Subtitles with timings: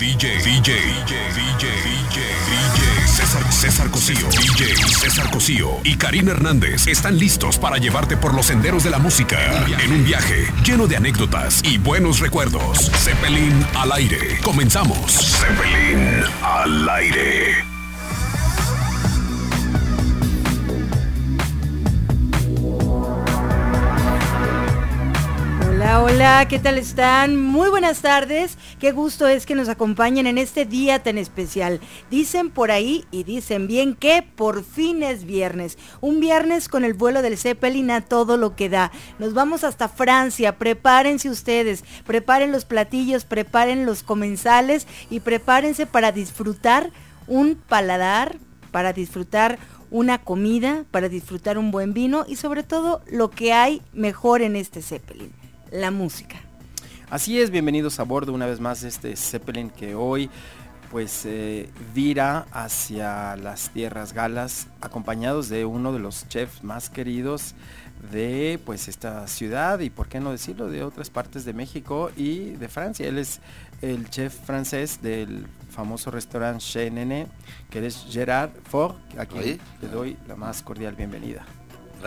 [0.00, 2.16] DJ, DJ, DJ, DJ,
[2.48, 8.32] DJ, César, César Cosío, DJ, César Cosío y Karina Hernández están listos para llevarte por
[8.32, 9.38] los senderos de la música
[9.78, 12.90] en un viaje lleno de anécdotas y buenos recuerdos.
[12.96, 14.38] Zeppelin al aire.
[14.42, 15.12] Comenzamos.
[15.12, 17.69] Zeppelin al aire.
[25.92, 27.36] Hola, ¿qué tal están?
[27.36, 28.56] Muy buenas tardes.
[28.78, 31.80] Qué gusto es que nos acompañen en este día tan especial.
[32.10, 35.78] Dicen por ahí y dicen bien que por fin es viernes.
[36.00, 38.92] Un viernes con el vuelo del Zeppelin a todo lo que da.
[39.18, 40.58] Nos vamos hasta Francia.
[40.58, 41.82] Prepárense ustedes.
[42.06, 46.92] Preparen los platillos, preparen los comensales y prepárense para disfrutar
[47.26, 48.38] un paladar,
[48.70, 49.58] para disfrutar
[49.90, 54.54] una comida, para disfrutar un buen vino y sobre todo lo que hay mejor en
[54.54, 55.39] este Zeppelin
[55.70, 56.36] la música.
[57.10, 60.30] Así es, bienvenidos a bordo una vez más de este Zeppelin que hoy
[60.90, 67.54] pues eh, vira hacia las tierras galas acompañados de uno de los chefs más queridos
[68.12, 72.50] de pues esta ciudad y por qué no decirlo de otras partes de México y
[72.52, 73.06] de Francia.
[73.06, 73.40] Él es
[73.82, 77.28] el chef francés del famoso restaurante Chez Nene,
[77.70, 81.44] que es Gerard Fort, a quien le doy la más cordial bienvenida.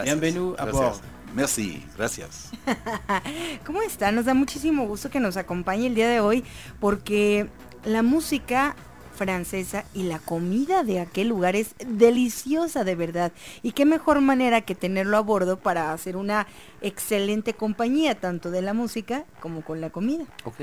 [0.04, 1.13] Bienvenido a bordo.
[1.34, 2.52] Merci, gracias.
[3.66, 4.12] ¿Cómo está?
[4.12, 6.44] Nos da muchísimo gusto que nos acompañe el día de hoy
[6.80, 7.48] porque
[7.86, 8.76] la música
[9.14, 13.32] francesa y la comida de aquel lugar es deliciosa de verdad.
[13.62, 16.48] Y qué mejor manera que tenerlo a bordo para hacer una
[16.82, 20.26] excelente compañía, tanto de la música como con la comida.
[20.46, 20.62] Ok,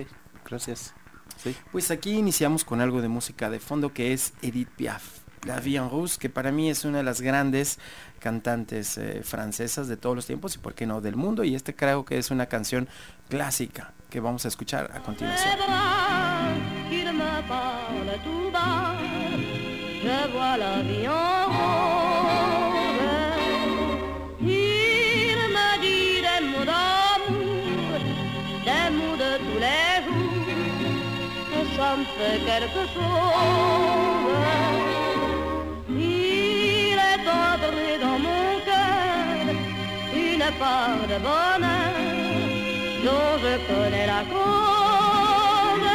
[0.49, 0.95] gracias.
[1.73, 5.20] Pues aquí iniciamos con algo de música de fondo que es Edith Piaf.
[5.47, 7.79] La Vie en Rouge, que para mí es una de las grandes
[8.19, 11.45] cantantes eh, francesas de todos los tiempos y por qué no del mundo.
[11.45, 12.89] Y este creo que es una canción
[13.29, 15.59] clásica que vamos a escuchar a continuación.
[40.59, 41.95] Part de bonheur
[43.05, 45.91] dont je connais la cause.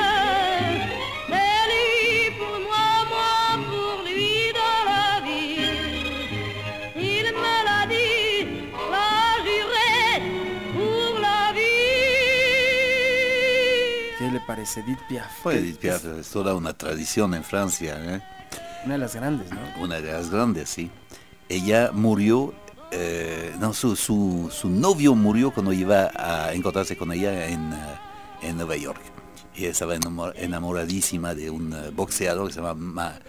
[1.30, 3.34] C'est lui pour moi, moi
[3.70, 5.60] pour lui dans la vie.
[6.96, 8.48] Il me l'a dit,
[8.92, 9.94] l'a juré
[10.74, 12.16] pour la vie.
[14.18, 15.42] ¿Qué le parece Edith Piaf?
[15.44, 18.22] Pues Edith Piaf es toda una tradición en Francia, ¿eh?
[18.86, 19.60] Una de las grandes, ¿no?
[19.82, 20.90] Una de las grandes, sí
[21.50, 22.54] ella murió,
[22.92, 27.78] eh, no, su, su, su, novio murió cuando iba a encontrarse con ella en, uh,
[28.42, 29.02] en Nueva York.
[29.56, 33.20] Ella estaba enamoradísima de un uh, boxeador que se llama Ma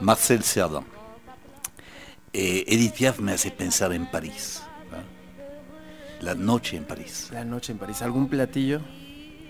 [0.00, 0.84] Marcel Cerdan.
[2.32, 4.62] Eh, Edith Piaf me hace pensar en París.
[6.20, 7.28] La noche en París.
[7.32, 8.02] La noche en París.
[8.02, 8.80] ¿Algún platillo?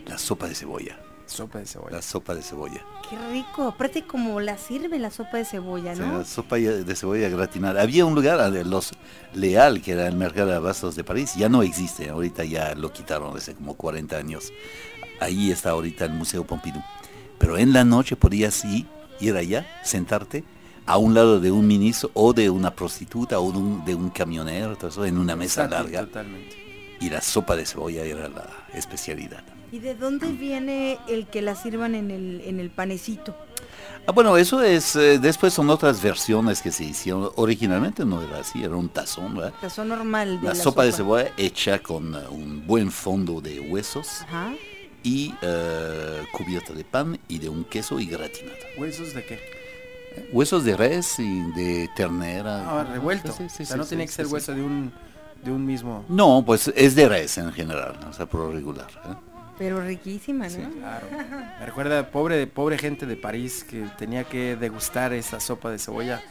[0.07, 0.99] La sopa de cebolla.
[1.27, 1.97] Sopa de cebolla.
[1.97, 2.85] La sopa de cebolla.
[3.09, 6.05] Qué rico, aparte como la sirve la sopa de cebolla, ¿no?
[6.05, 7.83] Sí, la sopa de cebolla gratinada.
[7.83, 8.93] Había un lugar, los
[9.35, 12.93] Leal, que era el mercado de abastos de París, ya no existe, ahorita ya lo
[12.93, 14.53] quitaron hace como 40 años.
[15.21, 16.83] Ahí está ahorita el Museo Pompidou.
[17.39, 18.87] Pero en la noche podías ir,
[19.21, 20.45] ir allá, sentarte
[20.87, 24.11] a un lado de un ministro o de una prostituta o de un, de un
[24.11, 26.07] camionero, todo eso, en una mesa Exacto, larga.
[26.07, 26.97] Totalmente.
[27.01, 29.43] Y la sopa de cebolla era la especialidad.
[29.77, 33.37] ¿Y de dónde viene el que la sirvan en el, en el panecito?
[34.07, 37.29] Ah, bueno, eso es, eh, después son otras versiones que se hicieron.
[37.37, 39.53] Originalmente no era así, era un tazón, ¿verdad?
[39.61, 43.61] Tazón normal de la, la, sopa, de cebolla hecha con uh, un buen fondo de
[43.61, 44.55] huesos Ajá.
[45.03, 48.57] y uh, cubierta de pan y de un queso y gratinada.
[48.79, 49.39] ¿Huesos de qué?
[50.33, 52.65] Huesos de res y de ternera.
[52.67, 53.31] Ah, revuelto.
[53.31, 54.33] Sí, sí, o sea, sí, no sí, tiene que ser sí.
[54.33, 54.91] hueso de un
[55.45, 56.05] de un mismo.
[56.09, 58.89] No, pues es de res en general, o sea, por lo regular.
[59.05, 59.26] ¿eh?
[59.59, 60.51] Pero riquísima, ¿no?
[60.51, 61.07] Sí, claro.
[61.61, 66.23] Me recuerda pobre pobre gente de París que tenía que degustar esa sopa de cebolla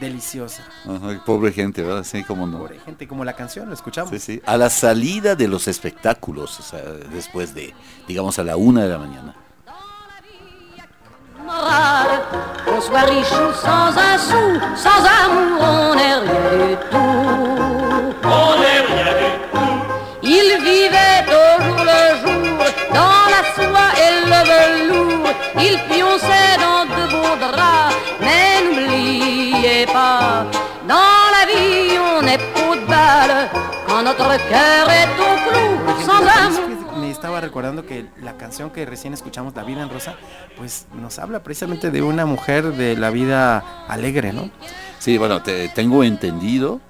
[0.00, 0.64] deliciosa.
[0.84, 2.04] Ajá, pobre gente, ¿verdad?
[2.04, 2.58] Sí, como no.
[2.58, 4.10] Pobre gente, como la canción, lo escuchamos.
[4.10, 4.42] Sí, sí.
[4.46, 6.80] A la salida de los espectáculos, o sea,
[7.12, 7.74] después de,
[8.08, 9.34] digamos, a la una de la mañana.
[11.44, 12.22] Morale,
[12.64, 15.98] qu'on soit riche ou sans un sou, sans amour on
[34.38, 36.74] cœur est clou, sans necesitaba
[37.14, 40.14] estaba recordando que la canción que recién escuchamos, La vida en rosa,
[40.58, 43.58] pues nos habla precisamente de una mujer de la vida
[43.88, 44.50] alegre, ¿no?
[44.98, 46.80] Sí, bueno, te- tengo entendido,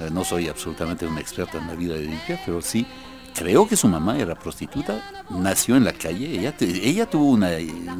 [0.00, 2.86] eh, no soy absolutamente un experto en la vida de Edith, pero sí,
[3.34, 5.00] creo que su mamá era prostituta,
[5.30, 7.50] nació en la calle, ella, te- ella tuvo una,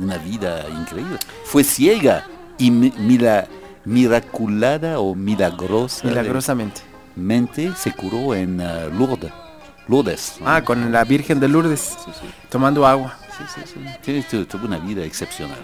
[0.00, 1.18] una vida increíble.
[1.44, 2.26] Fue ciega
[2.56, 3.46] y mi- mira,
[3.84, 6.06] miraculada o milagrosa.
[6.08, 6.80] Milagrosamente.
[7.18, 9.32] Mente se curó en eh, Lourdes.
[9.88, 10.36] Lourdes.
[10.40, 10.48] ¿no?
[10.48, 12.26] Ah, con la Virgen de Lourdes, Sí, sí.
[12.48, 13.16] tomando agua.
[14.02, 15.58] Sí, sí, tuvo una vida excepcional.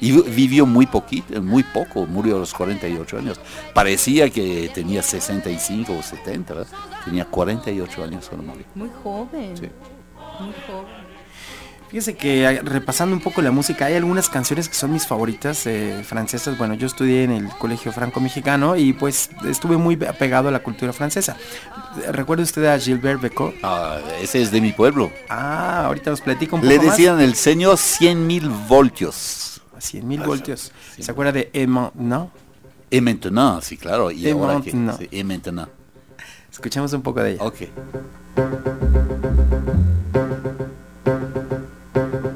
[0.00, 3.40] Y vi- vivió muy poquito, muy poco, murió a los 48 años.
[3.72, 6.72] Parecía que tenía 65 o 70, ¿verdad?
[7.04, 8.66] Tenía 48 años cuando murió.
[8.74, 9.56] Muy joven.
[9.56, 9.68] Sí.
[10.40, 11.05] Muy joven.
[11.96, 16.02] Fíjese que repasando un poco la música, hay algunas canciones que son mis favoritas eh,
[16.04, 16.58] francesas.
[16.58, 20.92] Bueno, yo estudié en el Colegio Franco-Mexicano y pues estuve muy apegado a la cultura
[20.92, 21.38] francesa.
[22.12, 23.54] ¿Recuerda usted a Gilbert Becot?
[23.62, 25.10] Ah, ese es de mi pueblo.
[25.30, 26.98] Ah, ahorita nos platica un poco Le más.
[26.98, 29.62] decían el señor 100 mil voltios.
[29.74, 30.72] A 100 mil voltios.
[31.00, 31.92] ¿Se acuerda de Emma?
[31.94, 32.30] ¿No?
[32.90, 34.10] Et maintenant, sí, claro.
[34.10, 34.98] Y ahora que, maintenant.
[34.98, 35.70] sí, et maintenant.
[36.52, 37.42] Escuchemos un poco de ella.
[37.42, 37.62] Ok.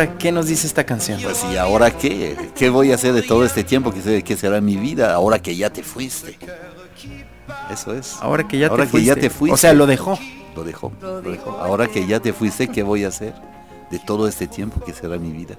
[0.00, 1.20] ahora, ¿qué nos dice esta canción?
[1.22, 2.36] Pues y ahora qué?
[2.54, 3.92] ¿Qué voy a hacer de todo este tiempo?
[3.92, 6.38] ¿Qué, se- qué será mi vida ahora que ya te fuiste?
[7.70, 8.16] Eso es.
[8.20, 9.06] Ahora que ya Ahora te que fuiste.
[9.08, 9.54] ya te fuiste.
[9.54, 10.18] O sea, lo dejó.
[10.54, 10.92] Lo dejó.
[11.00, 11.50] Lo dejó.
[11.52, 13.34] Ahora que ya te fuiste, ¿qué voy a hacer
[13.90, 15.56] de todo este tiempo que será mi vida?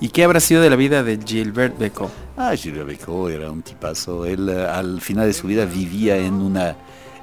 [0.00, 2.10] ¿Y qué habrá sido de la vida de Gilbert Becot?
[2.36, 4.24] Ah, Gilles Becot era un tipazo.
[4.24, 6.76] Él eh, al final de su vida vivía en una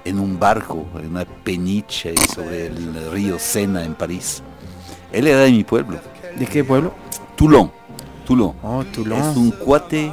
[0.05, 4.41] en un barco, en una peniche sobre el río Sena en París.
[5.11, 5.99] Él era de mi pueblo,
[6.37, 6.93] ¿De qué pueblo?
[7.35, 7.71] Toulon.
[8.25, 8.53] Toulon.
[8.63, 9.19] Oh, Toulon.
[9.19, 10.11] Es un cuate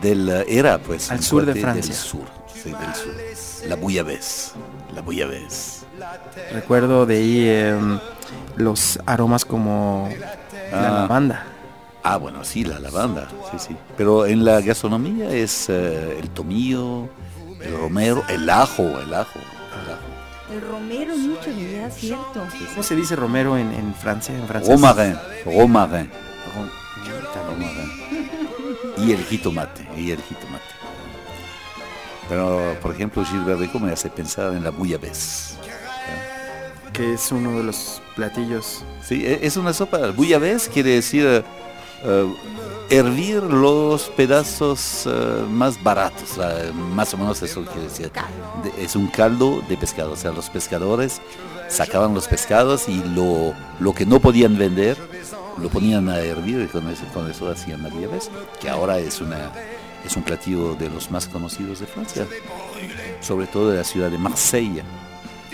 [0.00, 1.82] del era pues Al sur de Francia.
[1.82, 3.68] Del sur, sí, del sur.
[3.68, 4.52] La Bouillabaisse.
[4.94, 5.84] La Bouillabaisse.
[6.52, 7.98] Recuerdo de ahí em,
[8.56, 10.08] los aromas como
[10.70, 10.92] la Ah.
[11.02, 11.46] lavanda.
[12.04, 13.76] Ah, bueno, sí, la lavanda, sí, sí.
[13.96, 17.08] Pero en la gastronomía es eh, el tomillo,
[17.60, 20.11] el romero, el ajo, el ajo, el ajo.
[20.52, 22.46] El romero mucho ya, cierto.
[22.70, 24.34] ¿Cómo se dice romero en, en Francia?
[24.34, 24.70] En francés?
[24.74, 25.16] Romarin,
[25.46, 26.10] romarin,
[27.46, 28.38] romarin.
[28.98, 30.64] Y el jitomate, y el jitomate.
[32.28, 35.56] Pero, por ejemplo, Gilbert Becot me hace pensar en la bouillabaisse.
[36.92, 38.84] Que es uno de los platillos.
[39.02, 40.10] Sí, e- es una sopa.
[40.10, 41.42] Bouillabaisse quiere decir eh,
[42.04, 42.34] eh,
[42.96, 46.38] hervir los pedazos eh, más baratos,
[46.94, 48.10] más o menos eso quiere decir.
[48.62, 51.20] De- es un caldo de pescado, o sea, los pescadores
[51.68, 54.96] sacaban los pescados y lo, lo que no podían vender
[55.58, 57.90] lo ponían a hervir y con eso, con eso hacían la
[58.60, 59.52] que ahora es, una,
[60.04, 62.26] es un platillo de los más conocidos de Francia,
[63.20, 64.82] sobre todo de la ciudad de Marsella,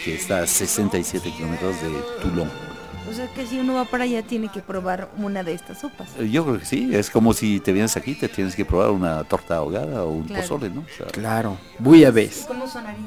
[0.03, 1.91] que está a 67 kilómetros de
[2.23, 2.68] Toulon.
[3.09, 6.09] O sea que si uno va para allá tiene que probar una de estas sopas.
[6.19, 8.91] Eh, Yo creo que sí, es como si te vienes aquí, te tienes que probar
[8.91, 10.43] una torta ahogada o un Claro.
[10.43, 10.81] pozole, ¿no?
[10.83, 11.57] O sea, Claro.
[11.79, 12.45] Bouillabaisse.
[12.47, 13.07] ¿Cómo sonaría?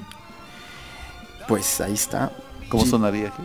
[1.48, 2.31] Pues ahí está.
[2.70, 2.89] ¿Cómo Sí.
[2.91, 3.43] sonaría aquí?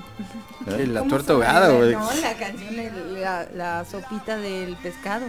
[0.83, 0.87] ¿Eh?
[0.87, 1.51] La ¿Cómo torta sonaría?
[1.59, 1.93] ahogada, güey.
[1.93, 5.27] No, la canción, la, la sopita del pescado.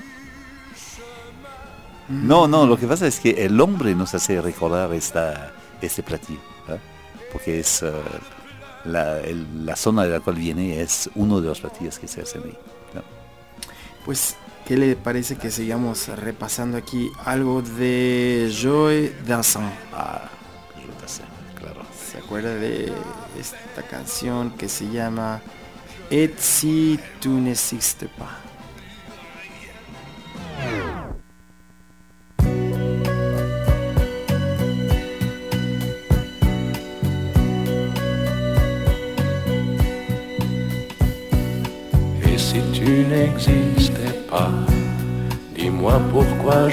[2.10, 6.40] No, no, lo que pasa es que el hombre nos hace recordar esta, este platillo,
[6.70, 6.78] ¿eh?
[7.34, 7.92] porque es eh,
[8.88, 12.22] la, el- la zona de la cual viene es uno de los platillos que se
[12.22, 12.58] hacen ahí.
[12.94, 13.02] ¿no?
[14.06, 19.70] Pues, ¿qué le parece que sigamos repasando aquí algo de Joy Danson?
[19.94, 20.30] Ah,
[21.02, 21.24] no sé,
[21.60, 21.82] claro.
[22.12, 22.92] ¿Se acuerda de
[23.40, 25.42] esta canción que se llama
[26.10, 28.47] Et si tu n'existes pas?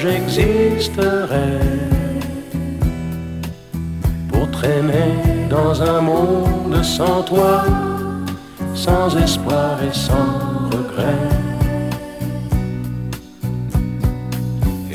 [0.04, 1.60] Pourquoi j'existerais.
[4.28, 7.64] Pour traîner dans un monde sans toi,
[8.74, 11.28] sans espoir et sans regret.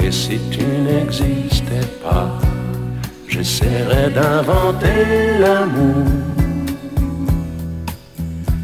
[0.01, 2.29] Et si tu n'existais pas,
[3.27, 6.05] j'essaierais d'inventer l'amour.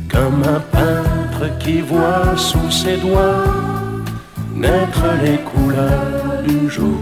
[0.10, 3.44] Comme un peintre qui voit sous ses doigts
[4.56, 6.98] naître les couleurs du jour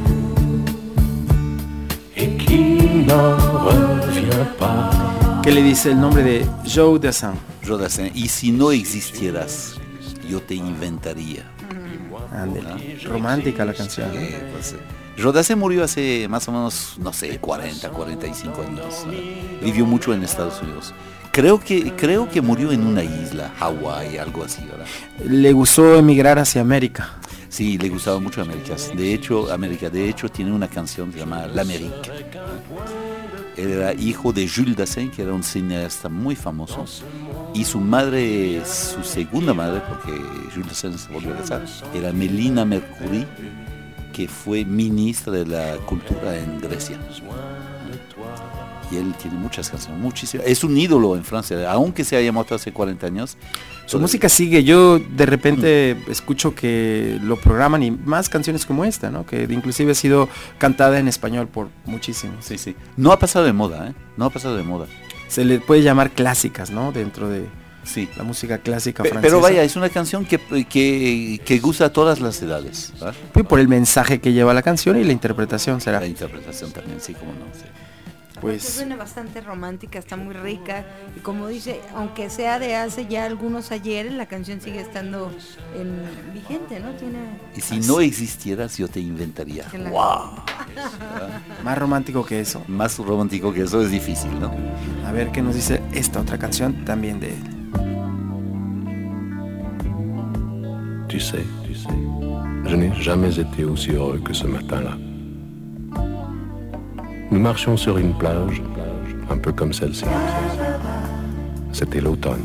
[2.15, 4.89] et qui n'en revient pas.
[5.43, 7.33] ¿Qué le dice el nombre de Joe Dassin?
[7.65, 9.75] Jodassin, y si no existieras,
[10.29, 11.43] yo te inventaría.
[12.31, 12.99] Ándele.
[13.05, 14.09] Romántica la canción.
[14.13, 14.75] Eh, pues,
[15.21, 19.05] Jodassin murió hace más o menos, no sé, 40, 45 años.
[19.05, 19.13] ¿no?
[19.61, 20.93] Vivió mucho en Estados Unidos.
[21.31, 24.85] Creo que, creo que murió en una isla, Hawái, algo así, ¿verdad?
[25.25, 27.13] Le gustó emigrar hacia América.
[27.53, 28.75] Sí, le gustaba mucho América.
[28.95, 32.09] De hecho, América, de hecho, tiene una canción que se llama L'Amérique.
[33.55, 36.83] Era hijo de Jules Dassin, que era un cineasta muy famoso.
[37.53, 40.19] Y su madre, su segunda madre, porque
[40.51, 43.27] Jules Dassin se volvió a casar, era Melina Mercury,
[44.11, 46.97] que fue ministra de la cultura en Grecia.
[48.93, 50.45] Y él tiene muchas canciones, muchísimas.
[50.47, 53.37] Es un ídolo en Francia, aunque se haya muerto hace 40 años.
[53.85, 54.63] Su música sigue.
[54.63, 59.25] Yo de repente escucho que lo programan y más canciones como esta, ¿no?
[59.25, 62.45] Que inclusive ha sido cantada en español por muchísimos.
[62.45, 62.75] Sí, sí.
[62.97, 63.93] No ha pasado de moda, ¿eh?
[64.15, 64.85] No ha pasado de moda.
[65.27, 66.91] Se le puede llamar clásicas, ¿no?
[66.91, 67.45] Dentro de
[67.83, 68.07] Sí.
[68.15, 69.29] la música clásica Pe- francesa.
[69.29, 70.37] Pero vaya, es una canción que,
[70.69, 72.93] que, que gusta a todas las edades.
[72.99, 73.13] ¿verdad?
[73.49, 75.99] Por el mensaje que lleva la canción y la interpretación será.
[75.99, 77.45] La interpretación también, sí, como no.
[77.53, 77.65] sí.
[78.43, 80.85] Pues suena bastante romántica, está muy rica
[81.15, 85.31] y como dice, aunque sea de hace ya algunos ayeres, la canción sigue estando
[85.77, 86.91] en- vigente, ¿no?
[86.91, 87.19] Tiene
[87.55, 89.63] Y si no existieras, yo te inventaría.
[89.65, 89.89] Claro.
[89.91, 90.43] ¡Wow!
[91.63, 92.61] más romántico que eso.
[92.67, 94.51] Más romántico que eso es difícil, ¿no?
[95.07, 97.43] A ver qué nos dice esta otra canción también de él.
[101.07, 101.93] Tu sais, tu sais,
[102.65, 104.97] je n'ai jamais été aussi heureux que ce matin-là.
[107.33, 108.61] Nous marchions sur une plage,
[109.27, 110.05] un peu comme celle-ci.
[111.71, 112.43] C'était l'automne.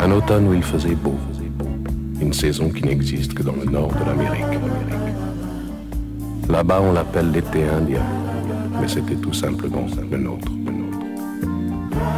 [0.00, 1.18] Un automne où il faisait beau.
[2.22, 4.58] Une saison qui n'existe que dans le nord de l'Amérique.
[6.48, 8.00] Là-bas, on l'appelle l'été indien,
[8.80, 10.50] mais c'était tout simplement le nôtre.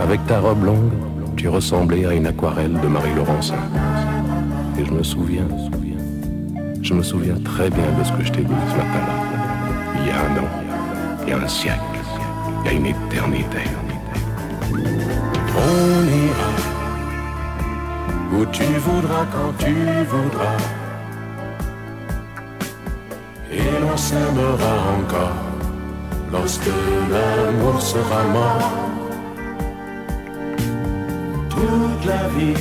[0.00, 0.92] Avec ta robe longue,
[1.34, 3.58] tu ressemblais à une aquarelle de Marie Laurencin.
[4.78, 5.48] Et je me souviens,
[6.82, 9.24] je me souviens très bien de ce que je t'ai dit ce matin-là.
[10.00, 10.63] Il y a un an,
[11.25, 11.81] il y a un siècle,
[12.61, 13.62] il y a une éternité.
[15.57, 16.50] On ira
[18.33, 20.57] où tu voudras quand tu voudras.
[23.50, 25.37] Et l'on s'aimera encore
[26.33, 26.66] lorsque
[27.11, 28.73] l'amour sera mort.
[31.49, 32.54] Toute la vie.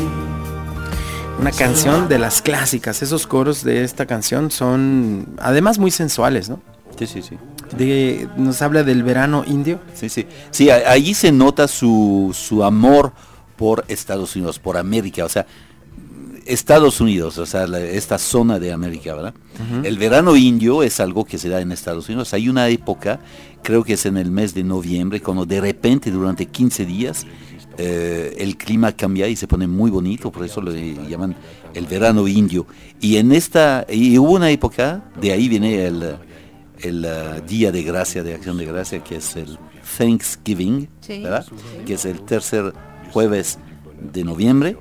[1.40, 3.02] Una canción de las clásicas.
[3.02, 6.62] Esos coros de esta canción son además muy sensuales, ¿no?
[6.98, 7.38] Sí, sí, sí.
[7.78, 9.80] De, nos habla del verano indio.
[9.94, 10.26] Sí, sí.
[10.52, 13.14] Sí, allí se nota su, su amor
[13.56, 15.46] por Estados Unidos, por América, o sea,
[16.46, 19.34] Estados Unidos, o sea, la- esta zona de América, ¿verdad?
[19.86, 22.34] El verano indio es algo que se da en Estados Unidos.
[22.34, 23.22] Hay una época,
[23.62, 27.26] creo que es en el mes de noviembre, cuando de repente durante 15 días
[27.78, 31.34] eh, el clima cambia y se pone muy bonito, por eso lo llaman
[31.74, 32.68] el verano indio.
[33.00, 36.18] Y en esta, y hubo una época, de ahí viene el,
[36.84, 39.58] el eh, Día de Gracia, de Acción de Gracia, que es el
[39.98, 41.24] Thanksgiving, Sí.
[41.24, 41.46] ¿verdad?
[41.86, 42.74] Que es el tercer
[43.12, 43.58] jueves
[44.14, 44.78] de noviembre.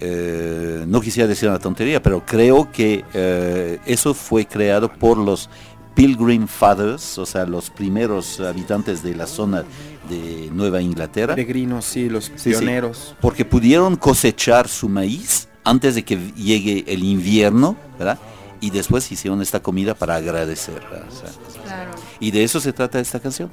[0.00, 5.48] Eh, no quisiera decir una tontería, pero creo que eh, eso fue creado por los
[5.94, 9.64] Pilgrim Fathers, o sea, los primeros habitantes de la zona
[10.10, 11.34] de Nueva Inglaterra.
[11.36, 12.50] Peregrinos, sí, los Sí, sí.
[12.50, 13.14] pioneros.
[13.20, 18.18] Porque pudieron cosechar su maíz antes de que llegue el invierno, ¿verdad?
[18.64, 20.76] Y después hicieron esta comida para agradecer.
[20.78, 21.30] O sea,
[21.64, 21.90] Claro.
[22.18, 23.50] y de eso se trata esta canción.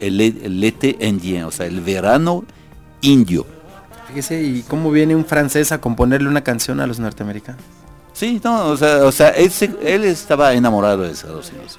[0.00, 2.44] El, el l'été indien, o sea, el verano
[3.00, 3.46] indio.
[4.08, 7.62] Fíjese, ¿y cómo viene un francés a componerle una canción a los norteamericanos?
[8.12, 11.78] Sí, no, o sea, o sea él, se- él estaba enamorado de Estados Unidos.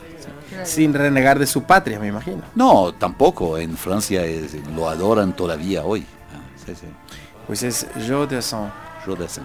[0.63, 2.41] Sin renegar de su patria, me imagino.
[2.55, 3.57] No, tampoco.
[3.59, 6.01] En Francia es- lo adoran todavía hoy.
[6.33, 6.87] Ah, sí, sí.
[7.45, 8.69] Pues es Joe Dassin.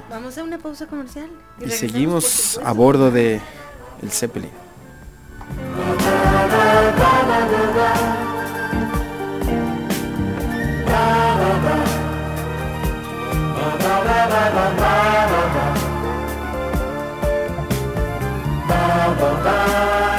[0.08, 1.28] Vamos a una pausa comercial.
[1.60, 3.40] Y seguimos a bordo de
[4.02, 4.50] el Zeppelin.
[19.80, 20.09] Ze-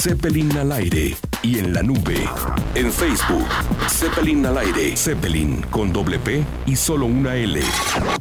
[0.00, 2.26] Zeppelin al aire y en la nube.
[2.74, 3.46] En Facebook,
[3.86, 4.96] Zeppelin al aire.
[4.96, 7.60] Zeppelin con doble P y solo una L.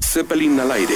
[0.04, 0.94] Zeppelin al aire.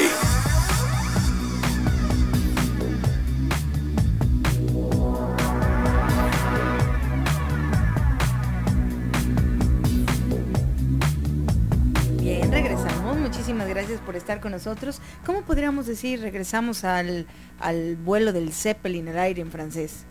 [12.19, 13.17] Bien, regresamos.
[13.19, 14.99] Muchísimas gracias por estar con nosotros.
[15.25, 17.25] ¿Cómo podríamos decir regresamos al,
[17.61, 20.05] al vuelo del Zeppelin al aire en francés?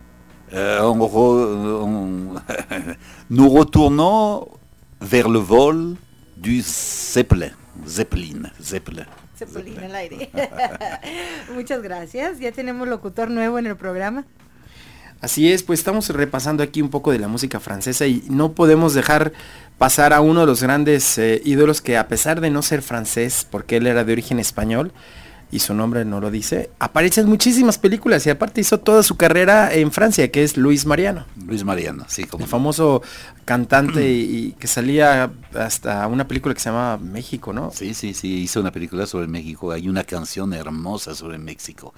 [0.53, 2.35] Euh, on re- on-
[3.29, 4.47] nous retournons
[5.01, 5.95] vers le vol
[6.37, 7.51] du Zeppelin.
[7.87, 8.51] Zeppelin.
[8.61, 9.05] Zeppelin.
[9.37, 10.29] Zeppelin al aire.
[11.55, 12.39] Muchas gracias.
[12.39, 14.25] Ya tenemos locutor nuevo en el programa.
[15.21, 18.93] Así es, pues estamos repasando aquí un poco de la música francesa y no podemos
[18.93, 19.31] dejar
[19.77, 23.47] pasar a uno de los grandes eh, ídolos que a pesar de no ser francés,
[23.49, 24.91] porque él era de origen español
[25.53, 29.17] y su nombre no lo dice, aparece en muchísimas películas y aparte hizo toda su
[29.17, 33.03] carrera en Francia, que es Luis Mariano, Luis Mariano, sí, como el famoso
[33.45, 37.69] cantante y, y que salía hasta una película que se llama México, ¿no?
[37.71, 41.93] Sí, sí, sí, hizo una película sobre México, hay una canción hermosa sobre México.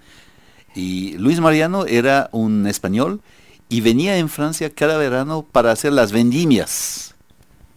[0.76, 3.22] Y Luis Mariano era un español
[3.70, 7.16] y venía en Francia cada verano para hacer las vendimias.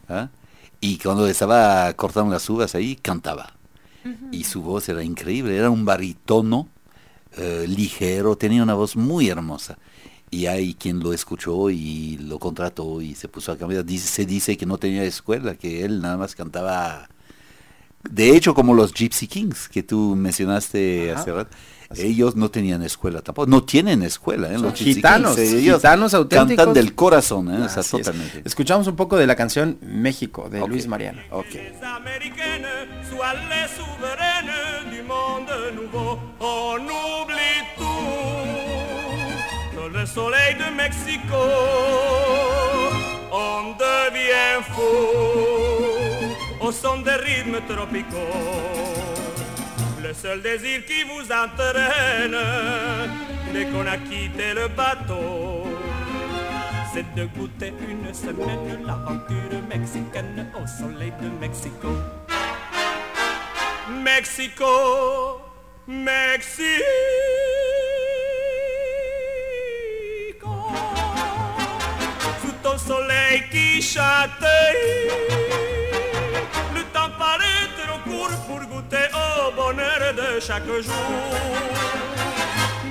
[0.09, 0.29] ¿ah?
[0.81, 3.58] Y cuando estaba cortando las uvas ahí, cantaba.
[4.33, 6.69] Y su voz era increíble, era un barítono
[7.37, 9.79] eh, ligero, tenía una voz muy hermosa.
[10.31, 13.85] Y hay quien lo escuchó y lo contrató y se puso a cambiar.
[13.85, 17.09] Dice- se dice que no tenía escuela, que él nada más cantaba
[18.09, 21.57] de hecho, como los Gypsy Kings que tú mencionaste hace rato,
[21.97, 24.55] ellos no tenían escuela tampoco, no tienen escuela, ¿eh?
[24.55, 26.57] Son los gitanos, ellos gitanos auténticos.
[26.57, 27.65] Cantan del corazón, ¿eh?
[27.65, 28.11] O sea, Así es.
[28.45, 30.69] Escuchamos un poco de la canción México de Ok.
[30.69, 31.21] Luis Mariano.
[31.31, 31.47] Ok.
[31.55, 32.67] Les américaines
[33.09, 36.19] soient les souveraines du monde nouveau.
[36.41, 37.85] On oublie tout.
[39.77, 41.37] Dans le soleil de Mexico,
[43.33, 48.17] on devient fou au son des rythmes tropicaux.
[50.09, 52.39] Le seul désir qui vous entraîne
[53.53, 55.67] dès qu'on a quitté le bateau
[56.95, 61.89] c'est de goûter une semaine l'aventure mexicaine au soleil de Mexico.
[64.03, 65.43] Mexico,
[65.87, 66.65] Mexico.
[72.41, 75.11] Sous ton soleil qui châtaille,
[76.75, 79.08] le temps paraît trop court pour goûter
[79.59, 80.95] bonheur de chaque jour.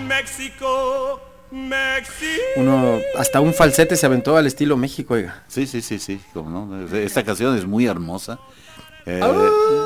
[0.08, 1.20] Mexico,
[1.52, 2.42] Mexico.
[2.58, 5.44] Uno, hasta un falsete se aventó al estilo México, oiga.
[5.48, 6.88] Sí, sí, sí, sí, como no.
[6.98, 8.40] Esta canción es muy hermosa.
[9.06, 9.32] Eh, Ah,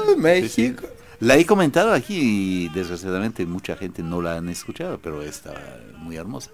[0.08, 0.22] sí, sí.
[0.22, 0.88] México.
[1.20, 5.54] La he comentado aquí y desgraciadamente mucha gente no la han escuchado, pero está
[5.98, 6.50] muy hermosa.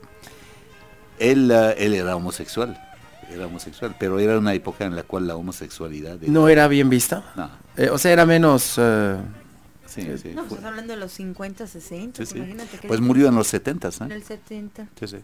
[1.20, 2.78] Él, eh, él era homosexual,
[3.32, 6.18] era homosexual, pero era una época en la cual la homosexualidad...
[6.22, 7.24] No era bien vista.
[7.38, 8.76] No, Eh, o sea, era menos...
[8.78, 9.16] eh,
[9.88, 12.26] sí, sí, No, fue- estás hablando de los 50, 60.
[12.26, 12.38] sí, sí.
[12.38, 14.16] Imagínate que Pues murió en los 70, en ¿eh?
[14.16, 14.88] el 70.
[15.00, 15.18] Sí, sí.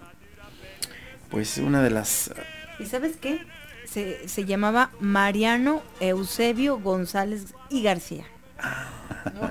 [1.30, 2.32] pues una de las...
[2.80, 3.42] ¿Y sabes qué?
[3.86, 8.26] Se, se llamaba Mariano Eusebio González y García.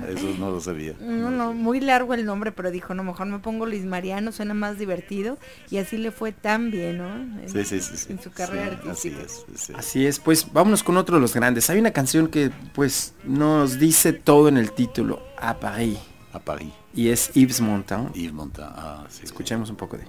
[0.08, 0.94] Eso no lo sabía.
[1.00, 4.54] No, no, muy largo el nombre, pero dijo, no, mejor me pongo Luis Mariano, suena
[4.54, 5.38] más divertido.
[5.70, 7.14] Y así le fue tan bien, ¿no?
[7.14, 8.12] En, Sí, sí, sí, sí.
[8.12, 9.22] en su carrera Sí, así artística.
[9.22, 9.72] es, sí.
[9.76, 11.70] Así es, pues vámonos con otro de los grandes.
[11.70, 15.98] Hay una canción que pues nos dice todo en el título, A Paris.
[16.32, 18.14] A París, Y es Yves Montand.
[18.14, 18.72] Yves Montand.
[18.76, 19.22] Ah, sí.
[19.24, 20.04] Escuchemos un poco de...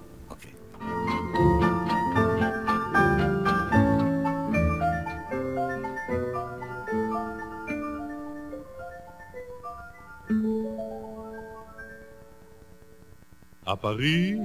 [13.74, 14.38] À Paris,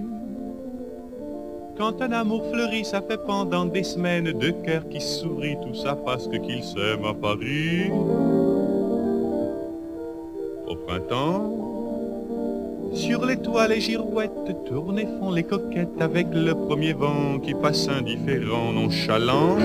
[1.78, 5.96] quand un amour fleurit, ça fait pendant des semaines deux cœurs qui sourient, tout ça
[6.04, 7.92] parce que qu'ils s'aiment à Paris.
[10.68, 11.54] Au printemps,
[12.96, 14.32] sur les toits les girouettes
[14.66, 19.58] tournent et font les coquettes avec le premier vent qui passe indifférent, nonchalant.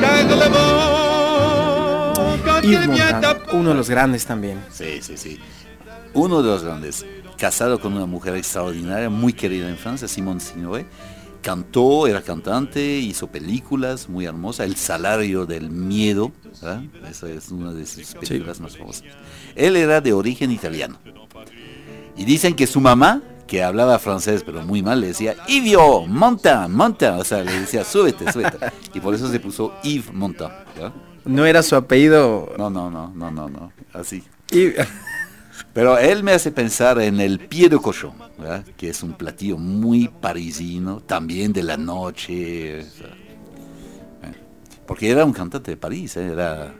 [0.00, 4.58] Car le vent, quand Yves il vient à uno de los grandes también.
[4.70, 5.40] Sí, sí, sí.
[6.16, 7.04] Uno de los grandes.
[7.36, 10.86] Casado con una mujer extraordinaria, muy querida en Francia, Simone Signoret.
[11.42, 14.66] Cantó, era cantante, hizo películas muy hermosas.
[14.66, 16.82] El salario del miedo, ¿verdad?
[17.08, 19.04] esa es una de sus películas más famosas.
[19.54, 20.98] Él era de origen italiano.
[22.16, 26.66] Y dicen que su mamá, que hablaba francés pero muy mal, le decía, Ivio, monta,
[26.66, 27.18] monta.
[27.18, 28.56] O sea, le decía, súbete, súbete.
[28.94, 30.54] Y por eso se puso Yves Montand.
[30.80, 30.92] ¿ya?
[31.26, 32.54] No era su apellido...
[32.56, 33.72] No, no, no, no, no, no.
[33.92, 34.24] Así.
[34.50, 34.72] Y-
[35.76, 38.64] Pero él me hace pensar en el pie de cochón, ¿verdad?
[38.78, 42.82] que es un platillo muy parisino, también de la noche.
[44.86, 46.28] Porque era un cantante de París, ¿eh?
[46.32, 46.72] era...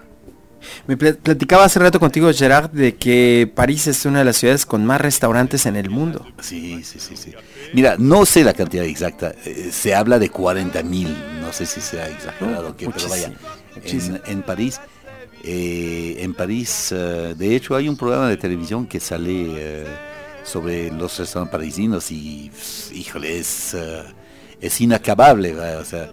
[0.86, 4.64] Me pla- platicaba hace rato contigo, Gerard, de que París es una de las ciudades
[4.64, 6.26] con más restaurantes en el mundo.
[6.40, 7.32] Sí, sí, sí, sí.
[7.74, 11.80] Mira, no sé la cantidad exacta, eh, se habla de 40 mil, no sé si
[11.82, 13.30] sea exagerado o qué, pero vaya,
[14.26, 14.80] en París,
[15.48, 19.86] eh, en París, eh, de hecho hay un programa de televisión que sale eh,
[20.42, 22.50] sobre los restaurantes parisinos y,
[22.92, 23.76] híjole, es,
[24.60, 26.10] es inacabable, o sea,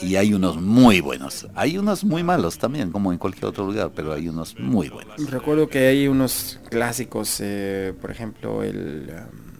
[0.00, 3.92] y hay unos muy buenos, hay unos muy malos también, como en cualquier otro lugar,
[3.94, 5.30] pero hay unos muy buenos.
[5.30, 7.40] Recuerdo que hay unos clásicos,
[8.00, 9.12] por ejemplo, el...
[9.12, 9.52] um,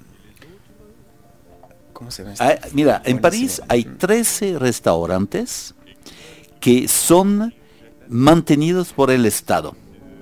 [1.93, 2.33] ¿Cómo se llama?
[2.33, 2.45] este?
[2.45, 3.21] Ah, mira, en.
[3.21, 5.77] París hay 13 restaurantes
[6.59, 7.55] que son
[8.09, 9.75] mantenidos por el Estado.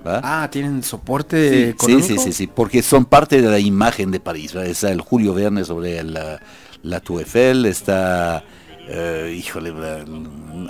[0.05, 0.21] ¿va?
[0.23, 2.07] Ah, tienen soporte Sí, sí, económico.
[2.07, 4.55] sí, sí, sí, porque son parte de la imagen de París.
[4.55, 4.65] ¿va?
[4.65, 6.39] Está el Julio Verne sobre la,
[6.83, 8.43] la Tour Eiffel, está,
[8.87, 10.05] eh, híjole, ¿verdad?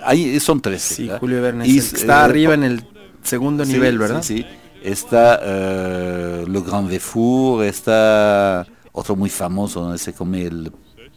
[0.04, 0.96] Ahí son 13.
[0.96, 1.20] Sí, ¿verdad?
[1.20, 2.84] Julio Verne Y, es el que está eh, arriba en el
[3.24, 4.24] segundo Sí, nivel, sí, ¿verdad?
[4.24, 4.46] Sí,
[4.84, 10.72] Está eh, Le Grand Véfour, está otro muy famoso donde se come el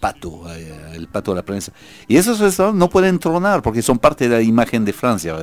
[0.05, 1.73] pato, eh, el pato de la prensa.
[2.07, 5.35] Y esos restaurantes no pueden tronar porque son parte de la imagen de Francia.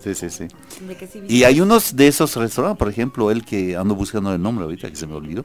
[0.00, 0.30] sí, sí.
[0.30, 0.48] Sí,
[1.28, 4.88] Y hay unos de esos restaurantes, por ejemplo, el que ando buscando el nombre ahorita
[4.88, 5.44] que se me olvidó,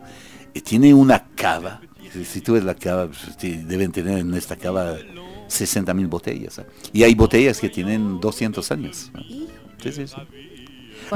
[0.53, 1.81] eh, tiene una cava.
[2.23, 3.35] Si, tú ves la cava, pues,
[3.67, 4.97] deben tener en esta cava
[5.47, 6.59] 60 mil botellas.
[6.59, 6.67] ¿eh?
[6.93, 9.11] Y hay botellas que tienen 200 años.
[9.15, 9.47] ¿eh?
[9.81, 10.15] Sí, sí, sí.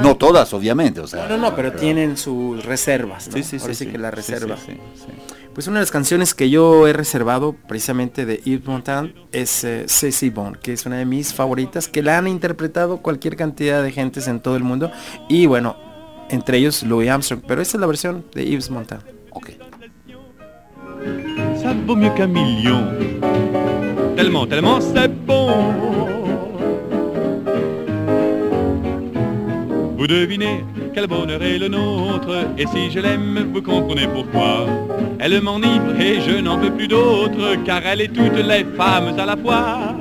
[0.02, 1.00] No todas, obviamente.
[1.02, 3.34] O sea, No, no, pero tienen sus reservas, ¿no?
[3.34, 3.92] Sí, sí, Ahora sí, sí sí.
[3.92, 4.58] que la Sí, sí, reserva.
[4.58, 5.12] sí, sí.
[5.54, 9.86] Pues una de las canciones que yo he reservado precisamente de Yves Montand es eh,
[9.88, 13.84] C'est si bon, que es una de mis favoritas, que la han interpretado cualquier cantidad
[13.84, 14.92] de gentes en todo el mundo.
[15.28, 15.76] Y bueno,
[16.30, 19.02] entre ellos Louis Armstrong, pero esta es la versión de Yves Montand.
[19.32, 19.50] Ok.
[21.62, 22.84] ça vaut mieux qu'un million.
[24.16, 26.19] Tellement, tellement c'est bon.
[30.00, 34.66] Vous devinez quel bonheur est le nôtre, et si je l'aime, vous comprenez pourquoi.
[35.20, 39.26] Elle m'enivre et je n'en veux plus d'autre, car elle est toutes les femmes à
[39.26, 39.98] la fois.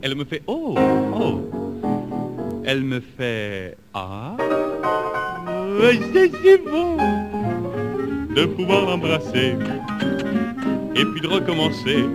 [0.00, 0.74] Elle me fait oh,
[1.14, 1.50] oh.
[2.64, 4.38] Elle me fait ah.
[6.14, 6.96] C'est si bon
[8.34, 9.54] de pouvoir l'embrasser
[10.96, 12.06] et puis de recommencer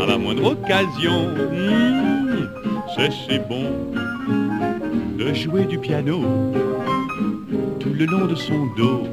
[0.00, 1.30] à la moindre occasion.
[1.50, 2.48] Mmh,
[2.96, 3.66] c'est si bon
[5.16, 6.20] de jouer du piano
[7.80, 9.08] tout le long de son dos,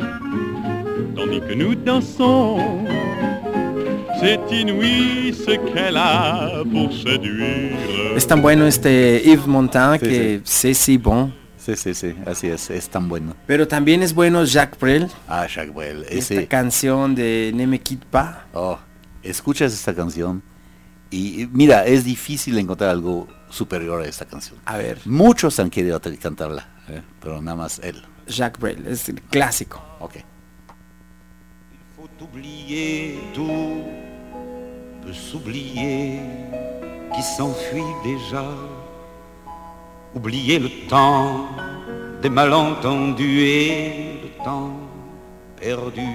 [1.15, 2.57] tandis que nous dansons.
[4.19, 8.15] C'est inouï ce qu'elle a pour séduire.
[8.15, 11.31] Es tan bueno este Yves Montand Sí, que C'est si bon.
[11.57, 13.35] Sí, sí, sí, así es, es tan bueno.
[13.47, 16.47] Pero también es bueno Jacques Brel, Ah, Jacques Brel, esta ese...
[16.47, 18.35] canción de Ne me quitte pas.
[18.53, 18.77] Oh,
[19.23, 20.41] escuchas esta canción
[21.11, 24.59] y mira, es difícil encontrar algo superior a esta canción.
[24.65, 27.01] A ver, Muchos han querido te- cantarla, ¿eh?
[27.21, 28.01] pero nada más él.
[28.27, 29.81] Jacques Brel, es el clásico.
[29.99, 30.13] Ok.
[31.95, 33.83] faut oublier tout,
[35.03, 36.19] peut s'oublier
[37.13, 38.43] qui s'enfuit déjà.
[40.15, 41.47] Oublier le temps
[42.21, 44.73] des malentendus et le temps
[45.59, 46.07] perdu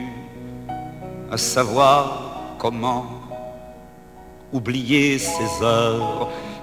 [1.31, 3.07] à savoir comment
[4.53, 6.29] oublier ces heures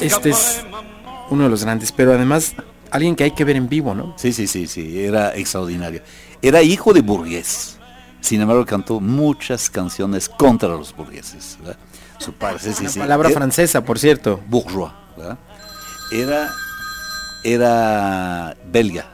[0.00, 0.64] Este es
[1.30, 2.54] uno de los grandes, pero además
[2.90, 4.14] alguien que hay que ver en vivo, ¿no?
[4.16, 6.02] Sí, sí, sí, sí, era extraordinario.
[6.42, 7.78] Era hijo de burgués.
[8.20, 11.58] Sin embargo, cantó muchas canciones contra los burgueses.
[11.60, 11.76] ¿verdad?
[12.18, 12.98] Su padre, sí, sí, Una sí.
[12.98, 14.40] palabra Era francesa, por cierto.
[14.48, 14.92] Bourgeois.
[15.16, 15.38] ¿verdad?
[16.12, 16.50] Era,
[17.44, 19.06] era belga.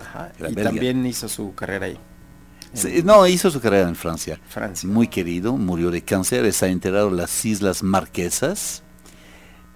[0.00, 0.70] Ajá, Era y belga.
[0.70, 1.98] también hizo su carrera ahí.
[2.74, 4.38] Sí, no, hizo su carrera en Francia.
[4.48, 4.88] Francia.
[4.88, 8.82] Muy querido, murió de cáncer, está enterrado en las Islas Marquesas.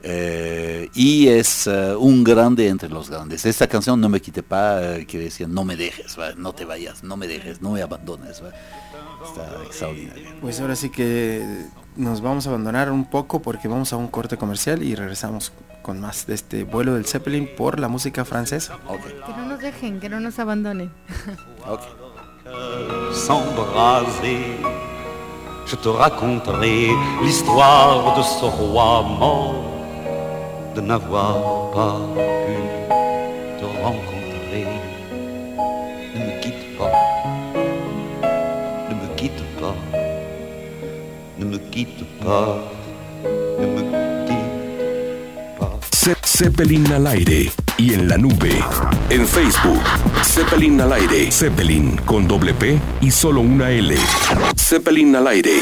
[0.02, 3.44] eh, y es eh, un grande entre los grandes.
[3.46, 6.34] Esta canción, No me quite pa, eh, que decía, no me dejes, ¿va?
[6.36, 8.42] no te vayas, no me dejes, no me abandones.
[8.42, 8.50] ¿va?
[9.24, 10.28] está extraordinario.
[10.40, 14.36] Pues ahora sí que nos vamos a abandonar un poco porque vamos a un corte
[14.36, 18.78] comercial y regresamos con más de este vuelo del Zeppelin por la música francesa.
[19.26, 20.92] Que no nos dejen, que no nos abandonen.
[23.12, 24.56] S'embraser.
[25.66, 26.90] Je te raconterai
[27.22, 29.54] l'histoire de ce roi mort,
[30.74, 32.00] de n'avoir pas
[32.46, 32.56] pu
[33.58, 34.66] te rencontrer.
[36.14, 36.92] Ne me quitte pas,
[38.88, 39.76] ne me quitte pas,
[41.38, 42.56] ne me quitte pas,
[46.38, 48.64] Zeppelin al aire y en la nube.
[49.10, 49.82] En Facebook,
[50.22, 51.32] Zeppelin al aire.
[51.32, 53.96] Zeppelin con doble P y solo una L.
[54.56, 55.56] Zeppelin al aire.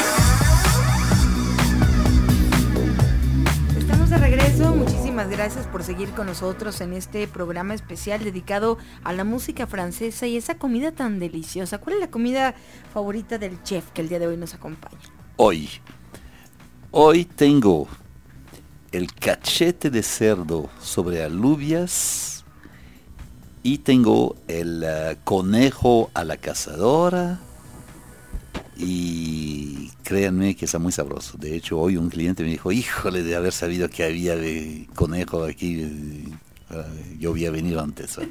[3.79, 4.77] Estamos de regreso.
[4.77, 10.27] Muchísimas gracias por seguir con nosotros en este programa especial dedicado a la música francesa
[10.27, 11.79] y esa comida tan deliciosa.
[11.79, 12.55] ¿Cuál es la comida
[12.93, 15.01] favorita del chef que el día de hoy nos acompaña?
[15.37, 15.71] Hoy,
[16.91, 17.89] hoy tengo
[18.97, 22.45] el cachete de cerdo sobre alubias
[23.63, 27.39] y tengo el eh, conejo a la cazadora
[28.77, 31.39] y créanme que está muy sabroso.
[31.39, 35.45] De hecho, hoy un cliente me dijo, híjole, de haber sabido que había de conejo
[35.45, 36.29] aquí, eh,
[36.71, 38.19] eh, yo había venido antes.
[38.19, 38.29] ¿eh?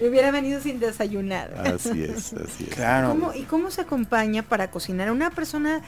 [0.00, 1.54] Me hubiera venido sin desayunar.
[1.58, 2.76] Así es, así es.
[3.06, 5.10] ¿Cómo- ¿Y cómo se acompaña para cocinar?
[5.12, 5.80] Una persona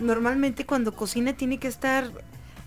[0.00, 2.10] normalmente cuando cocina tiene que estar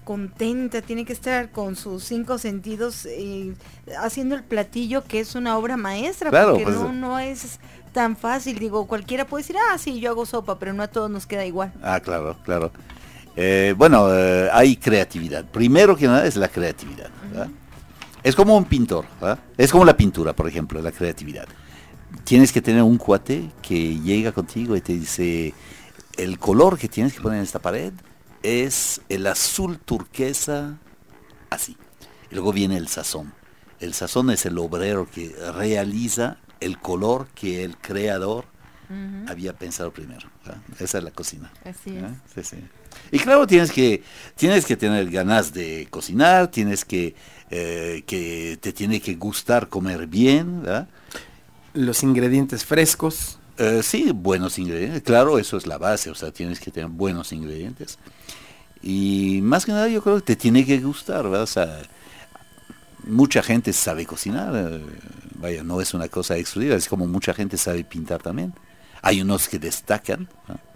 [0.04, 3.54] contenta, tiene que estar con sus cinco sentidos eh,
[4.00, 7.60] haciendo el platillo que es una obra maestra, Claro, porque pues, no, no es
[7.94, 8.60] tan fácil.
[8.60, 11.46] Digo, cualquiera puede decir, ah, sí, yo hago sopa, pero no a todos nos queda
[11.46, 11.72] igual.
[11.82, 12.72] Ah, claro, claro.
[13.36, 15.46] Eh, bueno, eh, hay creatividad.
[15.46, 17.10] Primero que nada es la creatividad.
[18.24, 19.40] Es como un pintor, ¿verdad?
[19.58, 21.48] es como la pintura, por ejemplo, la creatividad.
[22.24, 25.54] Tienes que tener un cuate que llega contigo y te dice,
[26.18, 27.92] el color que tienes que poner en esta pared
[28.44, 30.78] es el azul turquesa,
[31.50, 31.78] así.
[32.30, 33.34] Y luego viene el sazón.
[33.80, 38.46] El sazón es el obrero que realiza el color que el creador
[39.28, 40.30] había pensado primero.
[40.46, 40.62] ¿verdad?
[40.80, 41.52] Esa es la cocina.
[41.66, 42.16] Así ¿verdad?
[42.36, 42.58] Sí, sí.
[43.12, 44.04] Y claro, tienes que,
[44.36, 47.16] tienes que tener ganas de cocinar, tienes que,
[47.50, 50.88] eh, que te tiene que gustar comer bien, ¿verdad?
[51.74, 53.40] Los ingredientes frescos.
[53.58, 57.32] Eh, sí, buenos ingredientes, claro, eso es la base, o sea, tienes que tener buenos
[57.32, 58.00] ingredientes.
[58.84, 61.44] Y más que nada yo creo que te tiene que gustar, ¿verdad?
[61.44, 61.82] O sea,
[63.06, 64.82] mucha gente sabe cocinar, eh,
[65.36, 68.54] vaya, no es una cosa exclusiva, es como mucha gente sabe pintar también.
[69.02, 70.28] Hay unos que destacan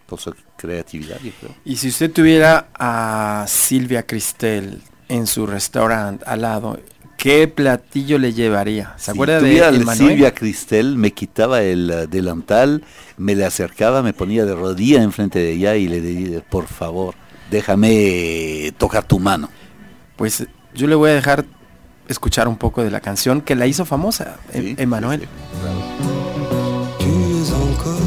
[0.05, 1.55] por su creatividad, yo creo.
[1.65, 6.79] Y si usted tuviera a Silvia Cristel en su restaurante al lado,
[7.17, 8.93] ¿qué platillo le llevaría?
[8.97, 9.97] ¿Se Si acuerda de Emanuel?
[9.97, 12.83] Silvia Cristel, me quitaba el eh, delantal,
[13.17, 17.15] me le acercaba, me ponía de rodilla enfrente de ella y le diría, por favor,
[17.51, 19.49] déjame tocar tu mano.
[20.15, 21.45] Pues yo le voy a dejar
[22.07, 25.27] escuchar un poco de la canción que la hizo famosa, Sí, Em- Emanuel.
[26.99, 27.05] Tu
[27.41, 27.99] es encore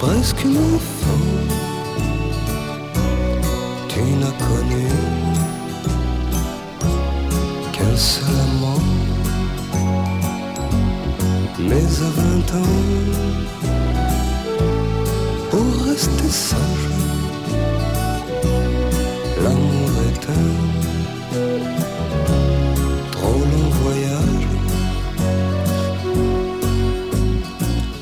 [0.00, 1.24] presque un enfant.
[3.88, 4.88] Tu n'as connu
[7.72, 8.82] qu'un seul amant.
[11.58, 12.78] Mais à vingt ans,
[13.60, 13.93] pour
[19.42, 20.50] l'amour est un
[23.12, 24.48] trop long voyage.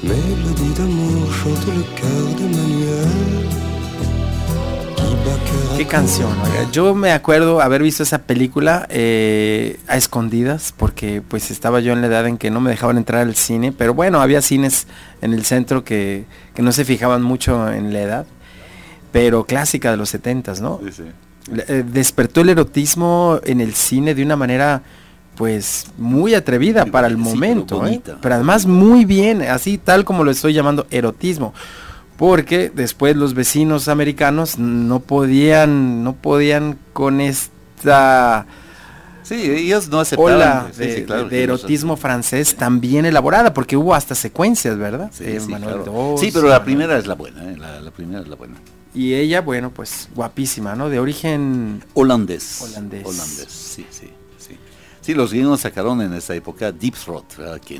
[0.02, 3.51] Mélodie d'amour chante le cœur d'Emmanuel.
[5.76, 6.70] Qué canción, oiga.
[6.70, 12.00] Yo me acuerdo haber visto esa película eh, a escondidas, porque pues estaba yo en
[12.02, 14.86] la edad en que no me dejaban entrar al cine, pero bueno, había cines
[15.22, 18.26] en el centro que, que no se fijaban mucho en la edad,
[19.12, 20.80] pero clásica de los setentas, ¿no?
[21.50, 24.82] Le- eh, despertó el erotismo en el cine de una manera
[25.36, 28.02] pues muy atrevida para el sí, pero momento, ¿eh?
[28.20, 31.54] pero además muy bien, así tal como lo estoy llamando erotismo,
[32.22, 38.46] porque después los vecinos americanos no podían, no podían con esta
[39.24, 40.34] Sí, ellos no aceptaban.
[40.34, 43.92] ola sí, de, sí, claro, de que ellos- erotismo francés tan bien elaborada, porque hubo
[43.92, 45.10] hasta secuencias, ¿verdad?
[45.12, 46.14] Sí, Eh, sí, Manuel claro.
[46.16, 47.56] II, Sí, pero la Manuel- primera es la buena, ¿eh?
[47.56, 48.54] la, la primera es la buena.
[48.94, 50.90] Y ella, bueno, pues guapísima, ¿no?
[50.90, 52.60] De origen Holandés.
[52.62, 53.04] Holandés.
[53.04, 54.10] Holandés, sí, sí,
[55.02, 55.12] sí.
[55.14, 57.24] Los gringos sacaron en esa época Deep Throat.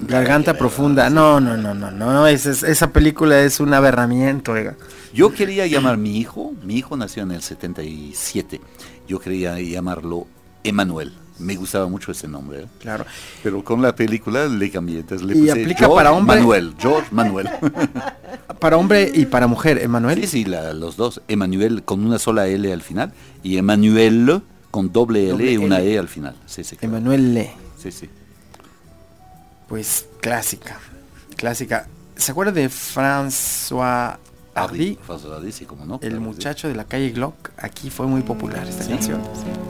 [0.07, 1.09] Garganta ver, profunda.
[1.09, 2.27] No, no, no, no, no.
[2.27, 4.77] Esa, es- esa película es un aberramiento, oiga.
[5.15, 8.61] Yo quería llamar a mi hijo, mi hijo nació en el 77,
[9.09, 10.27] yo quería llamarlo
[10.65, 12.61] Emanuel, Me gustaba mucho ese nombre.
[12.63, 12.67] ¿eh?
[12.81, 13.05] Claro.
[13.43, 15.01] Pero con la película le cambié.
[15.01, 16.75] Entonces le Y puse aplica George para hombre- Manuel.
[16.79, 17.49] George Manuel.
[18.61, 20.21] Para hombre y para mujer, Emanuel.
[20.21, 21.21] sí, sí, la- los dos.
[21.27, 23.13] Emanuel con una sola L al final.
[23.43, 25.93] Y Emanuel con doble L Doble y una L.
[25.95, 26.35] E al final.
[26.47, 26.75] Sí, sí.
[26.77, 26.97] claro.
[26.97, 27.53] Emanuel Le.
[27.79, 28.09] Sí, sí.
[29.69, 30.81] Pues clásica.
[31.37, 31.87] Clásica.
[32.17, 34.17] ¿Se acuerda de François
[34.55, 34.99] Hardy?
[35.07, 35.95] François Hardy, sí, como no.
[35.95, 36.27] El claro que sí.
[36.27, 37.51] muchacho de la calle Glock.
[37.59, 38.91] Aquí fue muy popular esta Sí.
[38.91, 39.21] canción.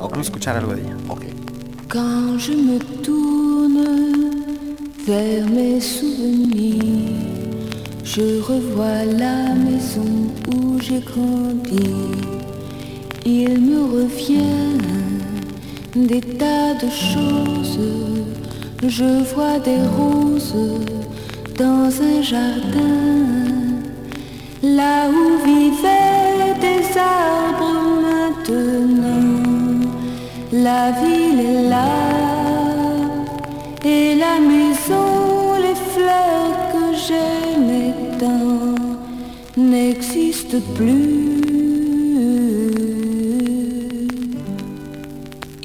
[0.00, 0.10] Ok.
[0.12, 0.96] Vamos a escuchar algo de ella.
[1.08, 1.22] Ok.
[1.88, 4.46] Quand je me tourne
[5.06, 7.10] vers mes souvenirs,
[8.04, 12.51] je revois la maison où j'ai grandi.
[13.24, 14.78] Il me revient
[15.94, 17.78] des tas de choses.
[18.82, 20.54] Je vois des roses
[21.56, 23.12] dans un jardin.
[24.62, 29.42] Là où vivaient des arbres maintenant.
[30.52, 32.22] La ville est là
[33.84, 38.74] et la maison, les fleurs que j'aimais tant
[39.56, 41.31] n'existent plus.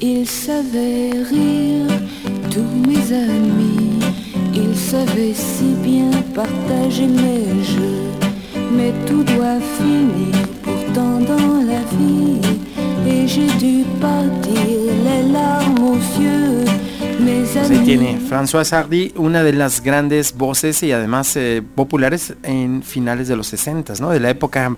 [0.00, 1.86] Ils savaient rire,
[2.50, 3.98] tous mes amis,
[4.54, 8.10] ils savaient si bien partager mes jeux,
[8.72, 12.40] mais tout doit finir pourtant dans la vie.
[13.08, 14.54] Et j'ai dû partir
[15.04, 16.64] les larmes aux yeux,
[17.70, 18.18] ahí tiene.
[18.28, 23.46] François Hardy, una de las grandes voces y además eh, populares en finales de los
[23.48, 24.10] 60, ¿no?
[24.10, 24.76] De la época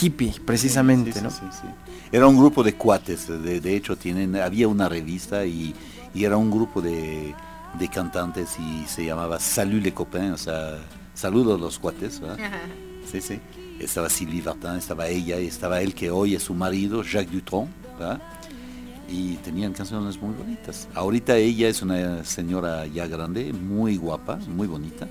[0.00, 1.30] hippie, precisamente, Sí, sí, ¿no?
[1.30, 1.83] sí, sí.
[2.12, 5.74] Era un grupo de cuates, de, de hecho tienen, había una revista y,
[6.14, 7.34] y era un grupo de,
[7.78, 10.78] de cantantes y se llamaba Salut les copains, o sea,
[11.14, 12.20] saludos los cuates.
[12.20, 12.38] ¿verdad?
[13.10, 13.40] Sí, sí.
[13.80, 17.68] Estaba Sylvie Vartan, estaba ella y estaba él que hoy es su marido, Jacques Dutronc.
[17.98, 18.22] ¿verdad?
[19.08, 20.88] Y tenían canciones muy bonitas.
[20.94, 25.08] Ahorita ella es una señora ya grande, muy guapa, muy bonita.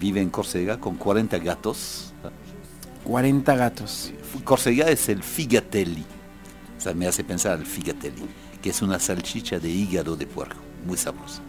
[0.00, 2.12] Vive en Córcega con 40 gatos.
[2.22, 2.36] ¿verdad?
[3.04, 4.12] 40 gatos.
[4.44, 6.04] Córcega es el figatelli.
[6.78, 8.22] O sea, me hace pensar al figatelli,
[8.62, 11.42] que es una salchicha de hígado de puerco, muy sabrosa.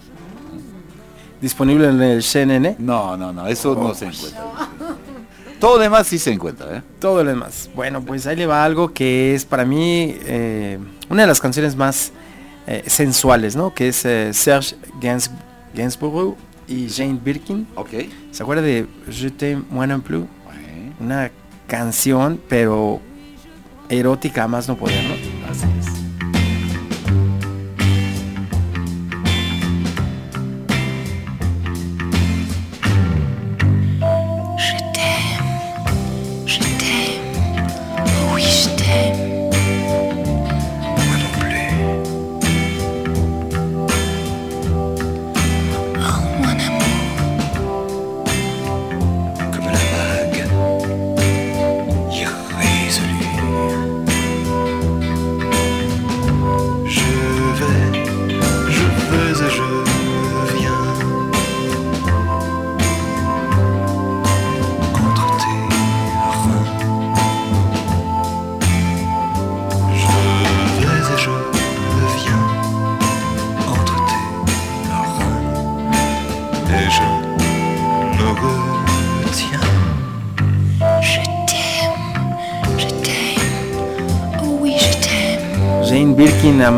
[1.39, 2.75] Disponible en el CNN.
[2.79, 4.69] No, no, no, eso no se encuentra.
[5.59, 6.83] Todo lo demás sí se encuentra, ¿eh?
[6.99, 7.69] Todo lo demás.
[7.75, 11.75] Bueno, pues ahí le va algo que es para mí eh, una de las canciones
[11.75, 12.11] más
[12.65, 13.73] eh, sensuales, ¿no?
[13.73, 16.37] Que es eh, Serge Gainsbourg Gainsbourg
[16.67, 17.67] y Jane Birkin.
[17.75, 17.89] Ok.
[18.31, 20.25] ¿Se acuerda de Je t'aime moi non plus?
[20.99, 21.31] Una
[21.67, 23.01] canción, pero
[23.89, 25.03] erótica más no poder.
[25.49, 25.98] Así es.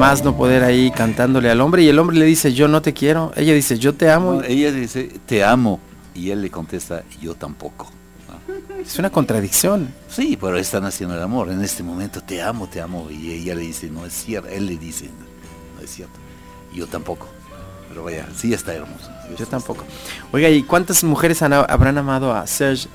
[0.01, 2.93] Más no poder ahí cantándole al hombre y el hombre le dice yo no te
[2.93, 3.31] quiero.
[3.35, 4.33] Ella dice yo te amo.
[4.33, 5.79] No, ella dice, te amo.
[6.13, 7.89] Y él le contesta, yo tampoco.
[8.83, 9.93] Es una contradicción.
[10.09, 11.49] Sí, pero están haciendo el amor.
[11.49, 13.07] En este momento, te amo, te amo.
[13.11, 14.49] Y ella le dice, no es cierto.
[14.49, 15.09] Él le dice,
[15.77, 16.19] no es cierto.
[16.73, 17.27] Yo tampoco.
[17.87, 19.09] Pero vaya, sí está hermoso.
[19.37, 19.83] Yo tampoco.
[20.33, 22.87] Oiga, ¿y cuántas mujeres han- habrán amado a Serge?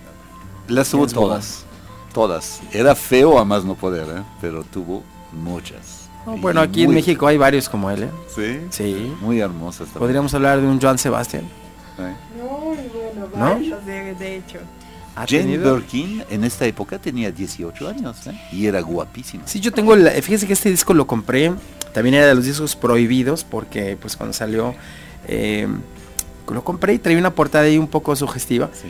[0.68, 1.64] Las tuvo todas.
[2.12, 2.60] Todas.
[2.72, 4.22] Era feo a más no poder, ¿eh?
[4.40, 6.05] pero tuvo muchas.
[6.26, 8.02] Oh, bueno, aquí en muy- México hay varios como él.
[8.04, 8.10] ¿eh?
[8.34, 8.58] Sí.
[8.70, 9.12] Sí.
[9.20, 10.00] Muy hermosas también.
[10.00, 11.44] Podríamos hablar de un Joan Sebastián.
[11.98, 12.14] ¿eh?
[13.34, 13.50] ¿No?
[13.50, 14.58] varios, de, de hecho.
[15.14, 15.56] ¿Ha Jane?
[15.56, 18.38] Birkin en esta época tenía 18 años ¿eh?
[18.52, 19.44] y era guapísima.
[19.46, 21.52] Sí, yo tengo, la, fíjese que este disco lo compré,
[21.94, 24.74] también era de los discos prohibidos, porque pues cuando salió,
[25.26, 25.66] eh,
[26.52, 28.88] lo compré y traía una portada ahí un poco sugestiva, Sí.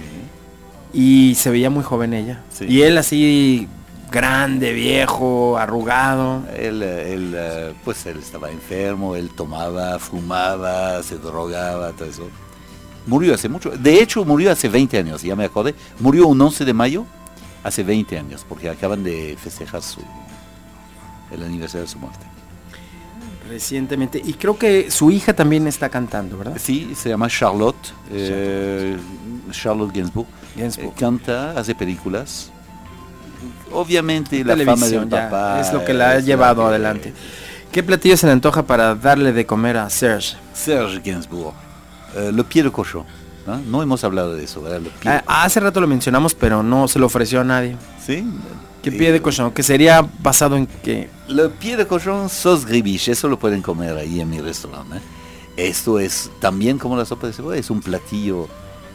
[0.92, 2.42] y se veía muy joven ella.
[2.52, 2.66] Sí.
[2.68, 3.68] Y él así,
[4.10, 6.42] grande, viejo, arrugado.
[6.56, 12.28] Él, eh, él, eh, pues él estaba enfermo, él tomaba, fumaba, se drogaba, todo eso.
[13.06, 13.70] Murió hace mucho.
[13.70, 15.74] De hecho, murió hace 20 años, ya me acordé.
[16.00, 17.04] Murió un 11 de mayo,
[17.62, 20.00] hace 20 años, porque acaban de festejar su,
[21.30, 22.26] el aniversario de su muerte.
[23.48, 24.20] recientemente.
[24.24, 26.56] Y creo que su hija también está cantando, ¿verdad?
[26.58, 28.96] Sí, se llama Charlotte, eh,
[29.52, 30.26] Charlotte Gainsbourg.
[30.56, 30.90] Gainsbourg.
[30.90, 32.50] Eh, canta, hace películas.
[33.72, 37.12] Obviamente la fama de un ya, papá es lo que la ha llevado que- adelante.
[37.72, 40.36] ¿Qué platillo se le antoja para darle de comer a Serge?
[40.54, 41.54] Serge Gainsbourg,
[42.16, 43.04] eh, le pied de cochon.
[43.46, 43.58] ¿no?
[43.58, 44.80] No hemos hablado de eso, ¿verdad?
[44.80, 47.76] Le pied de Ah, hace rato lo mencionamos, pero no se lo ofreció a nadie.
[48.04, 48.24] Sí.
[48.82, 49.50] ¿Qué pie de cochon?
[49.50, 53.96] Que sería basado en que Le pied de cochon sauce gribiche, eso lo pueden comer
[53.96, 54.96] ahí en mi restaurante.
[54.98, 55.00] ¿eh?
[55.68, 58.44] Esto es también como la sopa de cebolla, es un platillo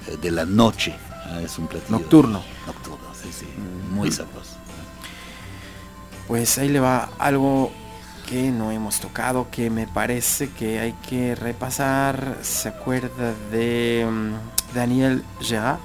[0.07, 0.95] eh, de la noche.
[1.27, 1.43] ¿Eh?
[1.45, 2.41] Es un platillo Nocturno.
[2.67, 3.47] Nocturno, sí, sí.
[3.91, 4.57] Muy sabroso.
[6.27, 7.71] Pues ahí le va algo
[8.27, 12.37] que no hemos tocado, que me parece que hay que repasar.
[12.41, 15.79] ¿Se acuerda de mm, Daniel Gerard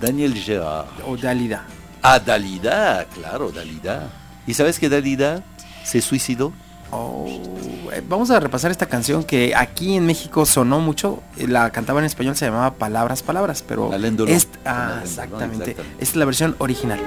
[0.00, 0.86] Daniel Gerard.
[1.06, 1.64] o Dalida?
[2.02, 4.10] Ah, Dalida, claro, Dalida.
[4.46, 5.42] ¿Y sabes que Dalida
[5.84, 6.52] se suicidó?
[6.96, 7.26] Oh,
[7.92, 11.22] eh, vamos a repasar esta canción que aquí en México sonó mucho.
[11.36, 14.28] eh, La cantaba en español, se llamaba Palabras, Palabras, pero Delon.
[14.28, 15.70] esta- ah, Delon, exactamente.
[15.70, 15.92] exactamente.
[15.98, 17.00] Esta es la versión original.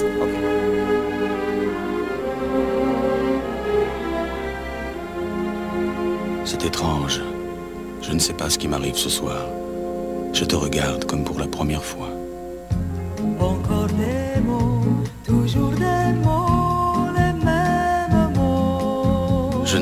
[6.46, 7.22] C'est étrange.
[8.02, 9.46] Je ne sais pas ce qui m'arrive ce soir.
[10.34, 12.10] Je te regarde comme pour la première fois.
[13.40, 14.82] Encore des mots,
[15.26, 15.72] toujours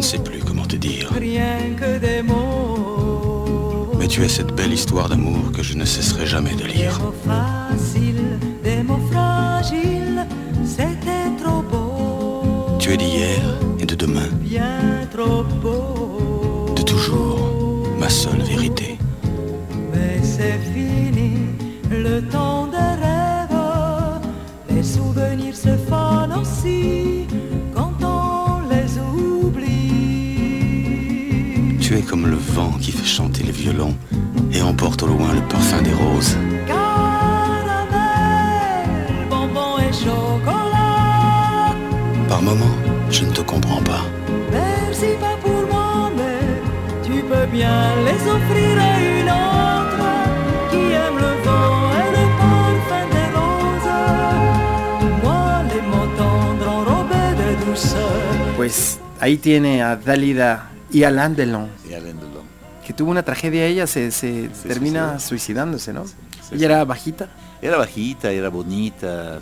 [0.05, 1.09] sais plus comment te dire.
[1.17, 3.91] Rien que des mots.
[3.97, 6.97] Mais tu es cette belle histoire d'amour que je ne cesserai jamais de lire.
[6.99, 10.25] Des mots faciles, des mots fragiles,
[10.63, 12.77] c'était trop beau.
[12.79, 13.41] Tu es d'hier
[13.79, 16.73] et de demain, Bien trop beau.
[16.75, 17.39] de toujours,
[17.99, 18.97] ma seule vérité.
[19.91, 21.31] Mais c'est fini,
[21.89, 23.59] le temps des rêves.
[24.69, 27.14] Les souvenirs se fanent aussi
[32.25, 33.95] comme le vent qui fait chanter les violons
[34.51, 36.37] et emporte au loin le parfum des roses.
[36.67, 37.97] Caramel,
[39.29, 41.75] bonbons et chocolat.
[42.27, 42.75] Par moments,
[43.11, 44.03] je ne te comprends pas.
[44.51, 46.39] Merci pas pour moi, mais
[47.03, 50.05] tu peux bien les offrir à une autre
[50.71, 53.95] qui aime le vent et le parfum des roses.
[55.23, 58.23] Moi, les mots tendres enrobés de douceur.
[58.55, 61.84] Pues ahí tiene a Dalida y Alain Delon, Y Alain Delon.
[62.95, 63.65] Tuvo una tragedia.
[63.65, 66.05] Ella se, se termina suicidándose, ¿no?
[66.51, 67.27] Ella era bajita.
[67.61, 69.39] Era bajita, era bonita.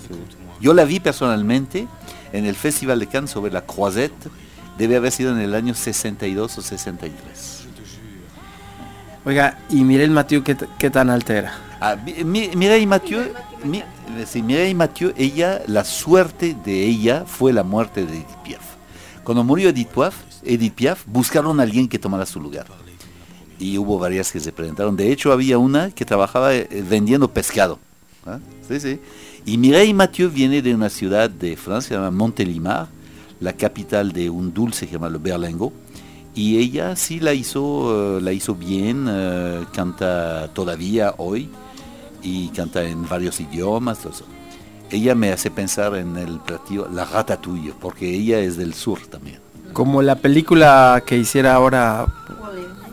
[0.62, 1.88] Yo la vi personalmente
[2.32, 4.30] en el Festival de Cannes sobre la Croisette.
[4.78, 7.60] Debe haber sido en el año 62 o 63.
[9.26, 11.54] Oiga, y Mireille Mathieu, ¿qué, qué tan alta era?
[11.80, 13.22] Ah, Mi- Mi- Mireille Mathieu,
[13.64, 13.84] Mi-
[14.26, 18.62] sí, Mireille Mathieu, ella, la suerte de ella fue la muerte de Edith Piaf.
[19.24, 22.66] Cuando murió Edith Piaf, Edith Piaf, buscaron a alguien que tomara su lugar.
[23.60, 24.96] Y hubo varias que se presentaron.
[24.96, 27.80] De hecho, había una que trabajaba eh, vendiendo pescado.
[28.26, 28.40] ¿ah?
[28.68, 29.00] Sí, sí.
[29.46, 32.88] Y Mireille Mathieu viene de una ciudad de Francia, se llama Montélimar,
[33.40, 35.74] la capital de un dulce que se llama le berlingot.
[36.36, 41.50] Y ella sí la hizo, eh, la hizo bien, eh, canta todavía hoy
[42.24, 44.00] y canta en varios idiomas.
[44.00, 44.26] todo eso.
[44.90, 49.40] Ella me hace pensar en el platillo La Ratatouille, porque ella es del sur también.
[49.74, 52.06] Como la película que hiciera ahora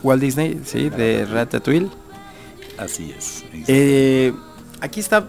[0.02, 1.90] Walt Disney, sí, de Ratatouille.
[2.78, 3.44] Así es.
[3.52, 4.32] Eh,
[4.80, 5.26] aquí está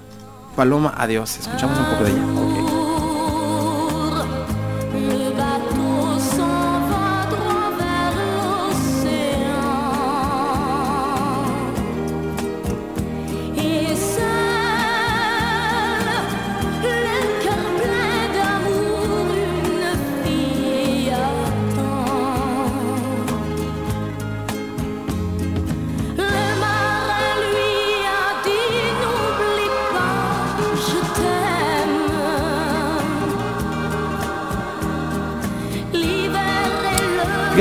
[0.55, 1.37] Paloma Adiós.
[1.37, 2.80] Escuchamos un poco de ella.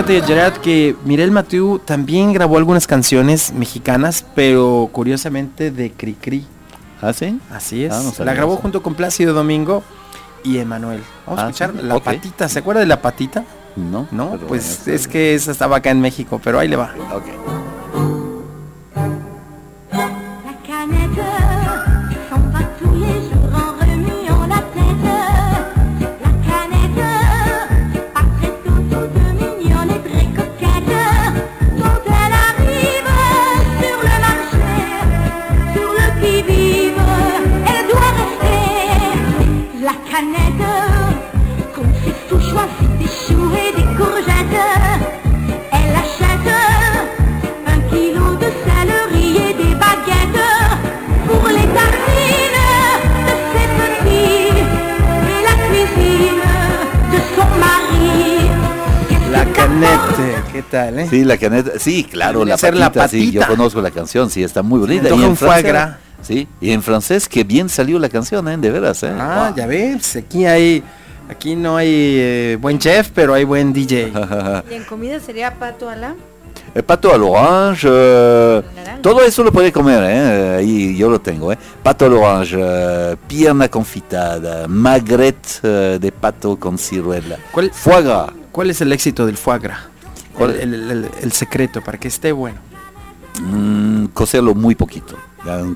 [0.00, 6.46] Fíjate, Gerard, que Mirel Mathieu también grabó algunas canciones mexicanas, pero curiosamente de Cricri.
[7.02, 7.38] ¿Ah, sí?
[7.50, 7.92] Así es.
[7.92, 8.62] Ah, no la grabó eso.
[8.62, 9.82] junto con Plácido Domingo
[10.42, 11.02] y Emanuel.
[11.26, 11.98] Vamos a Ah, escuchar sí, La.
[11.98, 12.48] Patita.
[12.48, 13.44] ¿Se acuerda de La Patita?
[13.76, 14.08] No.
[14.10, 16.94] No, pues es que esa estaba acá en México, pero ahí le va.
[17.14, 17.59] Ok.
[60.60, 61.06] ¿Qué tal, eh?
[61.08, 63.56] Sí, la caneta, sí, claro, la ser patita, la sí, yo patita.
[63.56, 65.08] conozco la canción, sí, está muy bonita.
[65.08, 65.96] Y en un foie francés, gras.
[66.20, 68.56] sí, y en francés, que bien salió la canción, ¿eh?
[68.58, 69.12] de veras, ¿eh?
[69.18, 70.82] Ah, ya ves, aquí hay,
[71.30, 74.12] aquí no hay eh, buen chef, pero hay buen DJ.
[74.70, 76.14] Y en comida sería pato a la...
[76.74, 78.62] El pato al orange, eh,
[79.02, 80.56] todo eso lo puede comer, ¿eh?
[80.58, 81.52] ahí yo lo tengo.
[81.52, 81.58] ¿eh?
[81.82, 88.30] Pato al orange, eh, pierna confitada, magret eh, de pato con ciruela, ¿Cuál, foie gras.
[88.52, 89.78] cuál es el éxito del foie gras?
[90.46, 90.56] ¿Cuál?
[90.60, 92.58] El, el- el- el secreto para que esté bueno.
[93.40, 95.16] Mm, cocerlo muy poquito,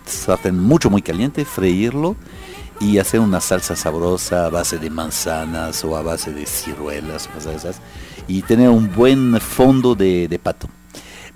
[0.05, 2.17] sartén mucho muy caliente, freírlo
[2.81, 7.55] y hacer una salsa sabrosa a base de manzanas o a base de ciruelas, cosas
[7.65, 7.77] esas,
[8.27, 10.69] y tener un buen fondo de, de pato.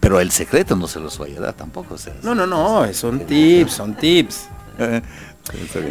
[0.01, 1.95] Pero el secreto no se los voy a dar tampoco.
[1.95, 4.49] o sea, No, no, no, son tips, son tips.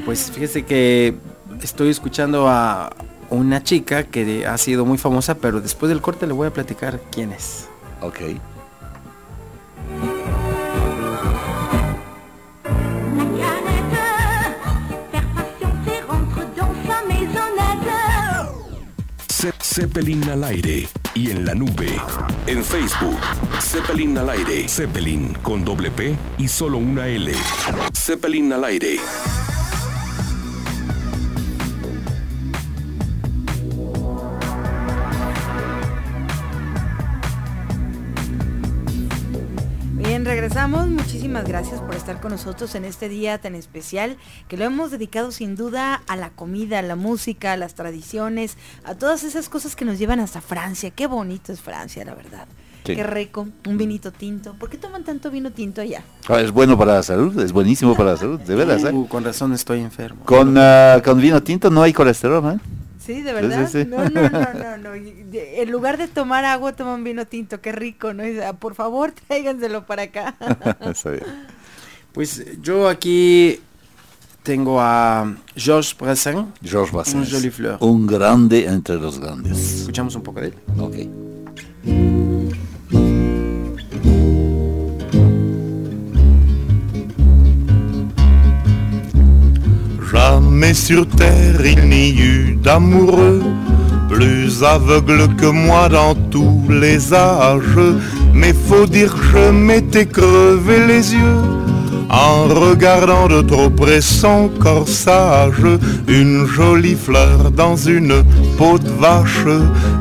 [0.06, 1.16] Pues fíjese que
[1.64, 2.92] estoy escuchando a
[3.30, 7.00] una chica que ha sido muy famosa, pero después del corte le voy a platicar
[7.12, 7.68] quién es.
[8.02, 8.20] Ok.
[19.30, 22.00] Ze- Zeppelin al aire y en la nube.
[22.48, 23.20] En Facebook,
[23.62, 24.68] Zeppelin al aire.
[24.68, 27.32] Zeppelin con doble P y solo una L.
[27.94, 28.98] Zeppelin al aire.
[40.48, 40.88] Regresamos.
[40.88, 44.16] Muchísimas gracias por estar con nosotros en este día tan especial
[44.48, 48.56] que lo hemos dedicado sin duda a la comida, a la música, a las tradiciones,
[48.86, 50.90] a todas esas cosas que nos llevan hasta Francia.
[50.92, 52.48] Qué bonito es Francia, la verdad.
[52.86, 52.96] Sí.
[52.96, 54.54] Qué rico, un vinito tinto.
[54.54, 56.02] ¿Por qué toman tanto vino tinto allá?
[56.30, 58.86] Ah, Es bueno para la salud, es buenísimo para la salud, de veras.
[58.86, 58.94] ¿eh?
[58.94, 60.24] Uh, con razón estoy enfermo.
[60.24, 62.60] Con, ah, con vino tinto no hay colesterol, ¿eh?
[63.08, 63.68] Sí, de verdad.
[63.72, 63.90] sí, sí.
[63.90, 64.94] No, no, no, no, no.
[64.94, 67.62] En lugar de tomar agua, toman vino tinto.
[67.62, 68.28] Qué rico, ¿no?
[68.28, 70.36] Y, ah, Por favor, tráiganselo para acá.
[70.82, 71.24] Está bien.
[72.12, 73.60] Pues yo aquí
[74.44, 76.48] tengo a Georges Brassens.
[76.62, 77.78] Georges Un Brassens, joli fleur.
[77.80, 79.58] un grande entre los grandes.
[79.80, 80.54] Escuchamos un poco de él.
[80.78, 82.27] Ok.
[90.18, 93.44] Jamais sur terre il n'y eut d'amoureux
[94.10, 97.80] plus aveugle que moi dans tous les âges.
[98.34, 101.42] Mais faut dire que je m'étais crevé les yeux
[102.10, 105.64] en regardant de trop près son corsage.
[106.08, 108.24] Une jolie fleur dans une
[108.58, 109.46] peau de vache,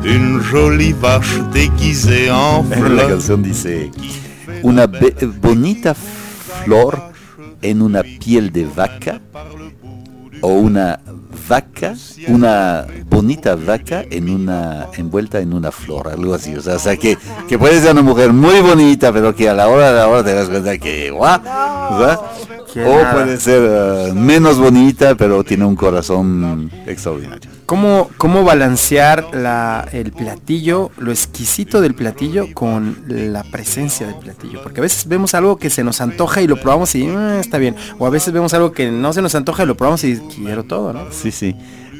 [0.03, 3.09] une jolie vache déguisée en La fleur.
[3.09, 3.91] canción dice,
[4.63, 4.87] una
[5.41, 7.11] bonita flor
[7.61, 9.19] en una piel de vaca
[10.41, 10.99] o una
[11.47, 11.95] vaca,
[12.27, 16.55] una bonita vaca en una envuelta en una flor, algo así.
[16.55, 17.17] O sea, o sea, que,
[17.47, 20.23] que puede ser una mujer muy bonita, pero que a la hora de la hora
[20.23, 21.39] te das cuenta que guau.
[22.85, 23.13] O nada.
[23.13, 27.49] puede ser eh, menos bonita, pero tiene un corazón extraordinario.
[27.65, 34.61] ¿Cómo, cómo balancear la, el platillo, lo exquisito del platillo con la presencia del platillo?
[34.63, 37.57] Porque a veces vemos algo que se nos antoja y lo probamos y "Ah, está
[37.57, 37.75] bien.
[37.99, 40.63] O a veces vemos algo que no se nos antoja y lo probamos y quiero
[40.63, 41.11] todo, ¿no?
[41.11, 41.55] Sí, sí.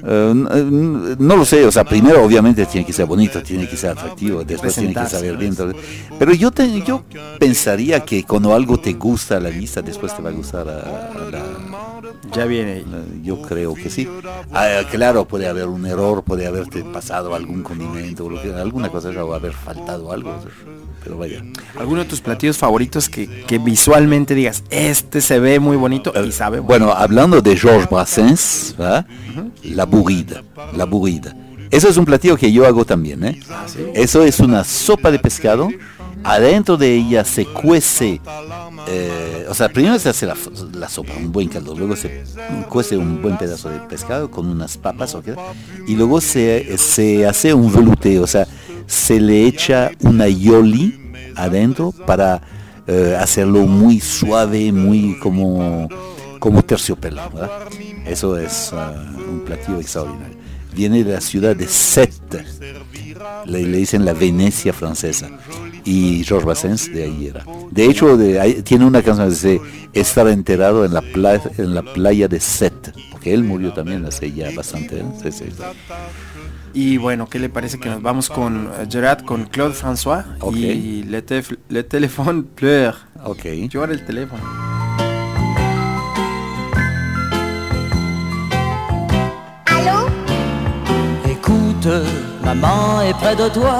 [0.06, 3.76] Eh, n- no lo sé, o sea, primero obviamente tiene que ser bonito, tiene que
[3.78, 5.56] ser atractivo, después tiene que saber bien.
[6.20, 7.04] Pero yo te- yo
[7.40, 10.80] pensaría que cuando algo te gusta a la vista, después te va a gustar a,
[10.80, 11.44] a la...
[12.34, 12.80] Ya viene.
[12.80, 12.84] Eh,
[13.24, 14.08] Yo creo que sí.
[14.52, 19.54] Ah, claro, puede haber un error, puede haberte pasado algún condimento, alguna cosa, o haber
[19.54, 20.36] faltado algo.
[21.04, 21.42] Pero vaya.
[21.80, 26.32] ¿Alguno de tus platillos favoritos que, que visualmente digas, este se ve muy bonito y
[26.32, 30.44] sabe Bueno, hablando de Georges Brassens, la burrida,
[30.76, 31.36] la burrida.
[31.70, 33.40] Eso es un platillo que yo hago también, ¿eh?
[33.94, 35.70] Eso es una sopa de pescado.
[36.24, 38.20] Adentro de ella se cuece,
[38.88, 42.24] eh, o sea, primero se hace la, sopa, un buen caldo, luego se
[42.70, 45.30] cuece un buen pedazo de pescado con unas papas, ¿ok?
[45.88, 48.48] y luego se, se hace un velouté, o sea,
[48.88, 52.42] se le echa una yoli adentro para
[52.88, 55.90] eh, hacerlo muy suave, muy como,
[56.40, 57.52] como terciopelo, ¿verdad?
[58.06, 58.94] Eso es ah,
[59.30, 60.38] un platillo extraordinario.
[60.74, 62.46] Viene de la ciudad de Sète,
[63.46, 65.30] le, le dicen la Venecia francesa,
[65.86, 67.46] y Georges Brassens de ahí era.
[67.72, 69.62] De hecho, de ahí- tiene una canción que dice,
[69.94, 74.32] estaba enterrado en la, playa, en la playa de Sète, porque él murió también hace
[74.32, 75.06] ya bastante, ¿eh?
[75.24, 75.46] Sí, sí.
[76.74, 81.04] Y bueno, ¿qué le parece que nos vamos con eh, Gerard, con Claude François y
[81.04, 82.98] Le, Téléphone Pleure?
[83.24, 83.46] Ok.
[83.70, 84.44] Llora el teléfono.
[91.88, 92.04] Écoute,
[92.44, 93.80] maman est près de toi.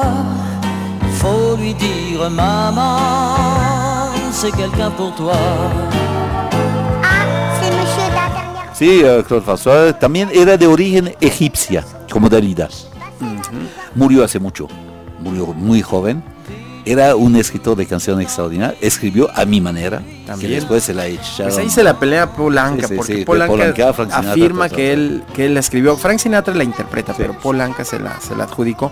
[1.16, 5.36] faut lui dire maman, c'est quelqu'un pour toi.
[8.74, 12.70] Sí, eh, Claude François también era de origen egipcia, como Dalida.
[13.94, 14.70] Murió hace mucho,
[15.20, 16.24] murió muy joven.
[16.92, 18.78] Era un escritor de canción extraordinario.
[18.82, 20.52] Escribió a mi manera, que También.
[20.54, 21.52] después se la echaron.
[21.54, 25.24] Pues ahí se la pelea Paul Anka, Sí, sí, porque sí, Sinatra, afirma que él,
[25.34, 25.98] que él la escribió.
[25.98, 28.92] Frank Sinatra la interpreta, pero Paul Anka se la, se la adjudicó.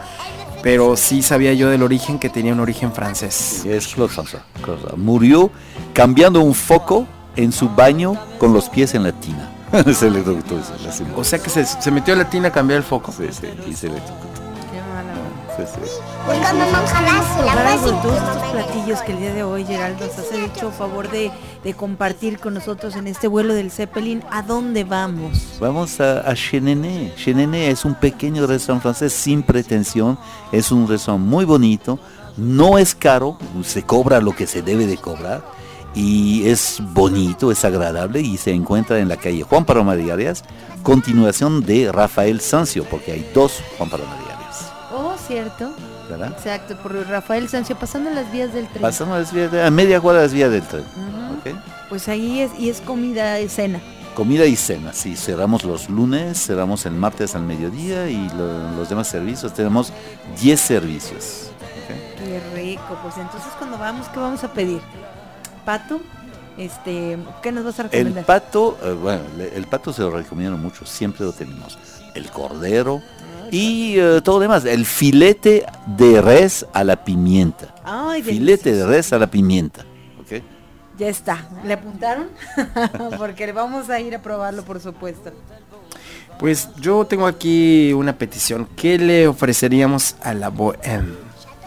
[0.62, 3.64] Pero sí sabía yo del origen que tenía un origen francés.
[3.66, 4.42] Es Claude François.
[4.62, 4.98] Claude François.
[4.98, 5.52] Murió
[5.94, 9.52] cambiando un foco en su baño con los pies en la tina.
[9.94, 11.18] se le se lastimó.
[11.18, 13.12] O sea que se, se metió a la tina a cambiar el foco.
[13.12, 14.42] Sí, sí, y se electrocutó.
[14.72, 15.66] Qué mala.
[15.68, 16.05] Sí, sí.
[16.28, 20.72] Hablar algo de todos estos platillos que el día de hoy Geraldo nos has hecho
[20.72, 21.32] favor de,
[21.64, 24.24] de compartir con nosotros en este vuelo del Zeppelin.
[24.32, 25.58] ¿A dónde vamos?
[25.60, 27.14] Vamos a, a Chenené.
[27.16, 30.18] Chenené es un pequeño restaurante francés sin pretensión.
[30.52, 32.00] Es un restaurante muy bonito.
[32.38, 33.38] No es caro.
[33.64, 35.44] Se cobra lo que se debe de cobrar.
[35.94, 40.44] Y es bonito, es agradable y se encuentra en la calle Juan Paloma de Arias,
[40.84, 44.72] continuación de Rafael Sancio, porque hay dos Juan Paloma de Arias.
[44.92, 45.72] Oh, cierto.
[46.10, 46.30] ¿Verdad?
[46.38, 48.82] Exacto, por Rafael Sancio, pasando las vías del tren.
[48.82, 50.84] Pasamos a, las vías de- a media cuadra las vías del tren.
[51.90, 53.80] Pues ahí es, y es comida, es cena.
[54.16, 58.90] Comida y cena, sí, cerramos los lunes, cerramos el martes al mediodía y lo- los
[58.90, 59.92] demás servicios, tenemos
[60.42, 61.50] 10 servicios.
[62.18, 64.82] Qué rico, pues entonces cuando vamos, ¿qué vamos a pedir?
[65.66, 66.00] Pato,
[66.58, 68.26] este, ¿qué nos vas a El recomendar?
[68.26, 69.22] pato, eh, bueno,
[69.54, 71.78] el pato se lo recomiendo mucho, siempre lo tenemos.
[72.16, 73.02] El cordero
[73.52, 74.66] y eh, todo lo demás.
[74.66, 77.74] El filete de res a la pimienta.
[77.84, 79.82] Ay, Filete de res a la pimienta.
[80.22, 80.42] ¿ok?
[80.98, 81.48] Ya está.
[81.66, 82.30] ¿Le apuntaron?
[83.18, 85.32] Porque vamos a ir a probarlo, por supuesto.
[86.40, 88.68] Pues yo tengo aquí una petición.
[88.76, 91.16] ¿Qué le ofreceríamos a la Bohème?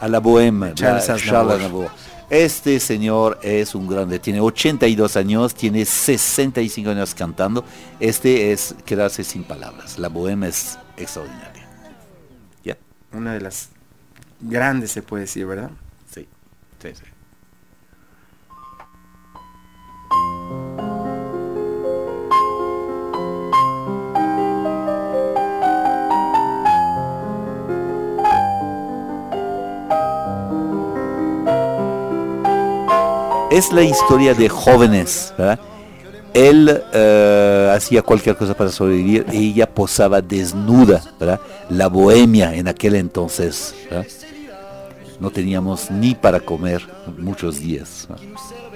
[0.01, 1.07] A la bohème, Charles.
[1.07, 1.91] Charles Aznavour.
[2.31, 7.65] Este señor es un grande, tiene 82 años, tiene 65 años cantando.
[7.99, 9.99] Este es quedarse sin palabras.
[9.99, 11.48] La bohème es extraordinaria.
[13.13, 13.71] Una de las
[14.41, 15.71] grandes se puede decir, ¿verdad?
[16.11, 16.29] Sí,
[16.83, 17.05] sí, sí.
[33.51, 35.59] Es la historia de jóvenes, ¿verdad?
[36.35, 41.41] Él eh, hacía cualquier cosa para sobrevivir, ella posaba desnuda, ¿verdad?
[41.71, 44.07] La bohemia en aquel entonces, ¿verdad?
[45.21, 46.83] No teníamos ni para comer
[47.19, 48.07] muchos días.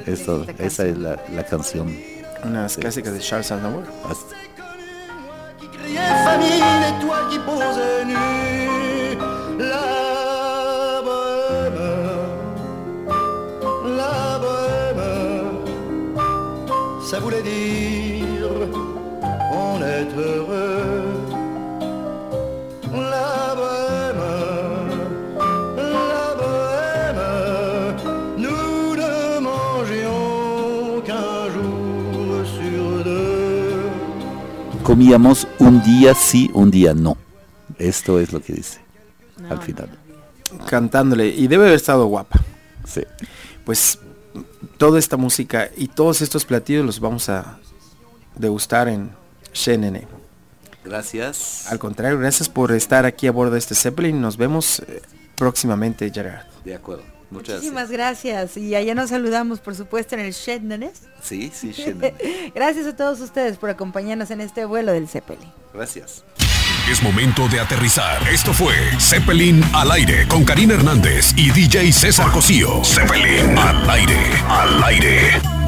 [0.07, 1.96] Esto, esa es la, la canción.
[2.42, 3.84] Una de las clásicas de Charles Aznavour.
[35.03, 37.16] Comíamos un día sí, un día no.
[37.76, 38.78] Esto es lo que dice
[39.50, 39.88] al final.
[40.68, 41.26] Cantándole.
[41.26, 42.40] Y debe haber estado guapa.
[42.86, 43.03] Sí.
[43.64, 43.98] Pues
[44.78, 47.59] toda esta música y todos estos platillos los vamos a
[48.36, 49.11] degustar en
[49.53, 50.07] Shenene.
[50.84, 51.66] Gracias.
[51.68, 54.20] Al contrario, gracias por estar aquí a bordo de este Zeppelin.
[54.20, 55.03] Nos vemos eh,
[55.34, 56.46] próximamente, Gerard.
[56.64, 57.12] De acuerdo.
[57.33, 57.72] Muchas gracias.
[57.72, 58.57] Muchísimas gracias.
[58.57, 61.03] Y allá nos saludamos, por supuesto, en el Shed, ¿no es?
[61.22, 62.12] Sí, sí, Shannon.
[62.55, 65.51] Gracias a todos ustedes por acompañarnos en este vuelo del Zeppelin.
[65.72, 66.24] Gracias.
[66.91, 68.28] Es momento de aterrizar.
[68.28, 72.85] Esto fue Zeppelin al aire con Karina Hernández y DJ César Cosío.
[72.85, 74.18] Zeppelin al aire,
[74.49, 75.62] al aire.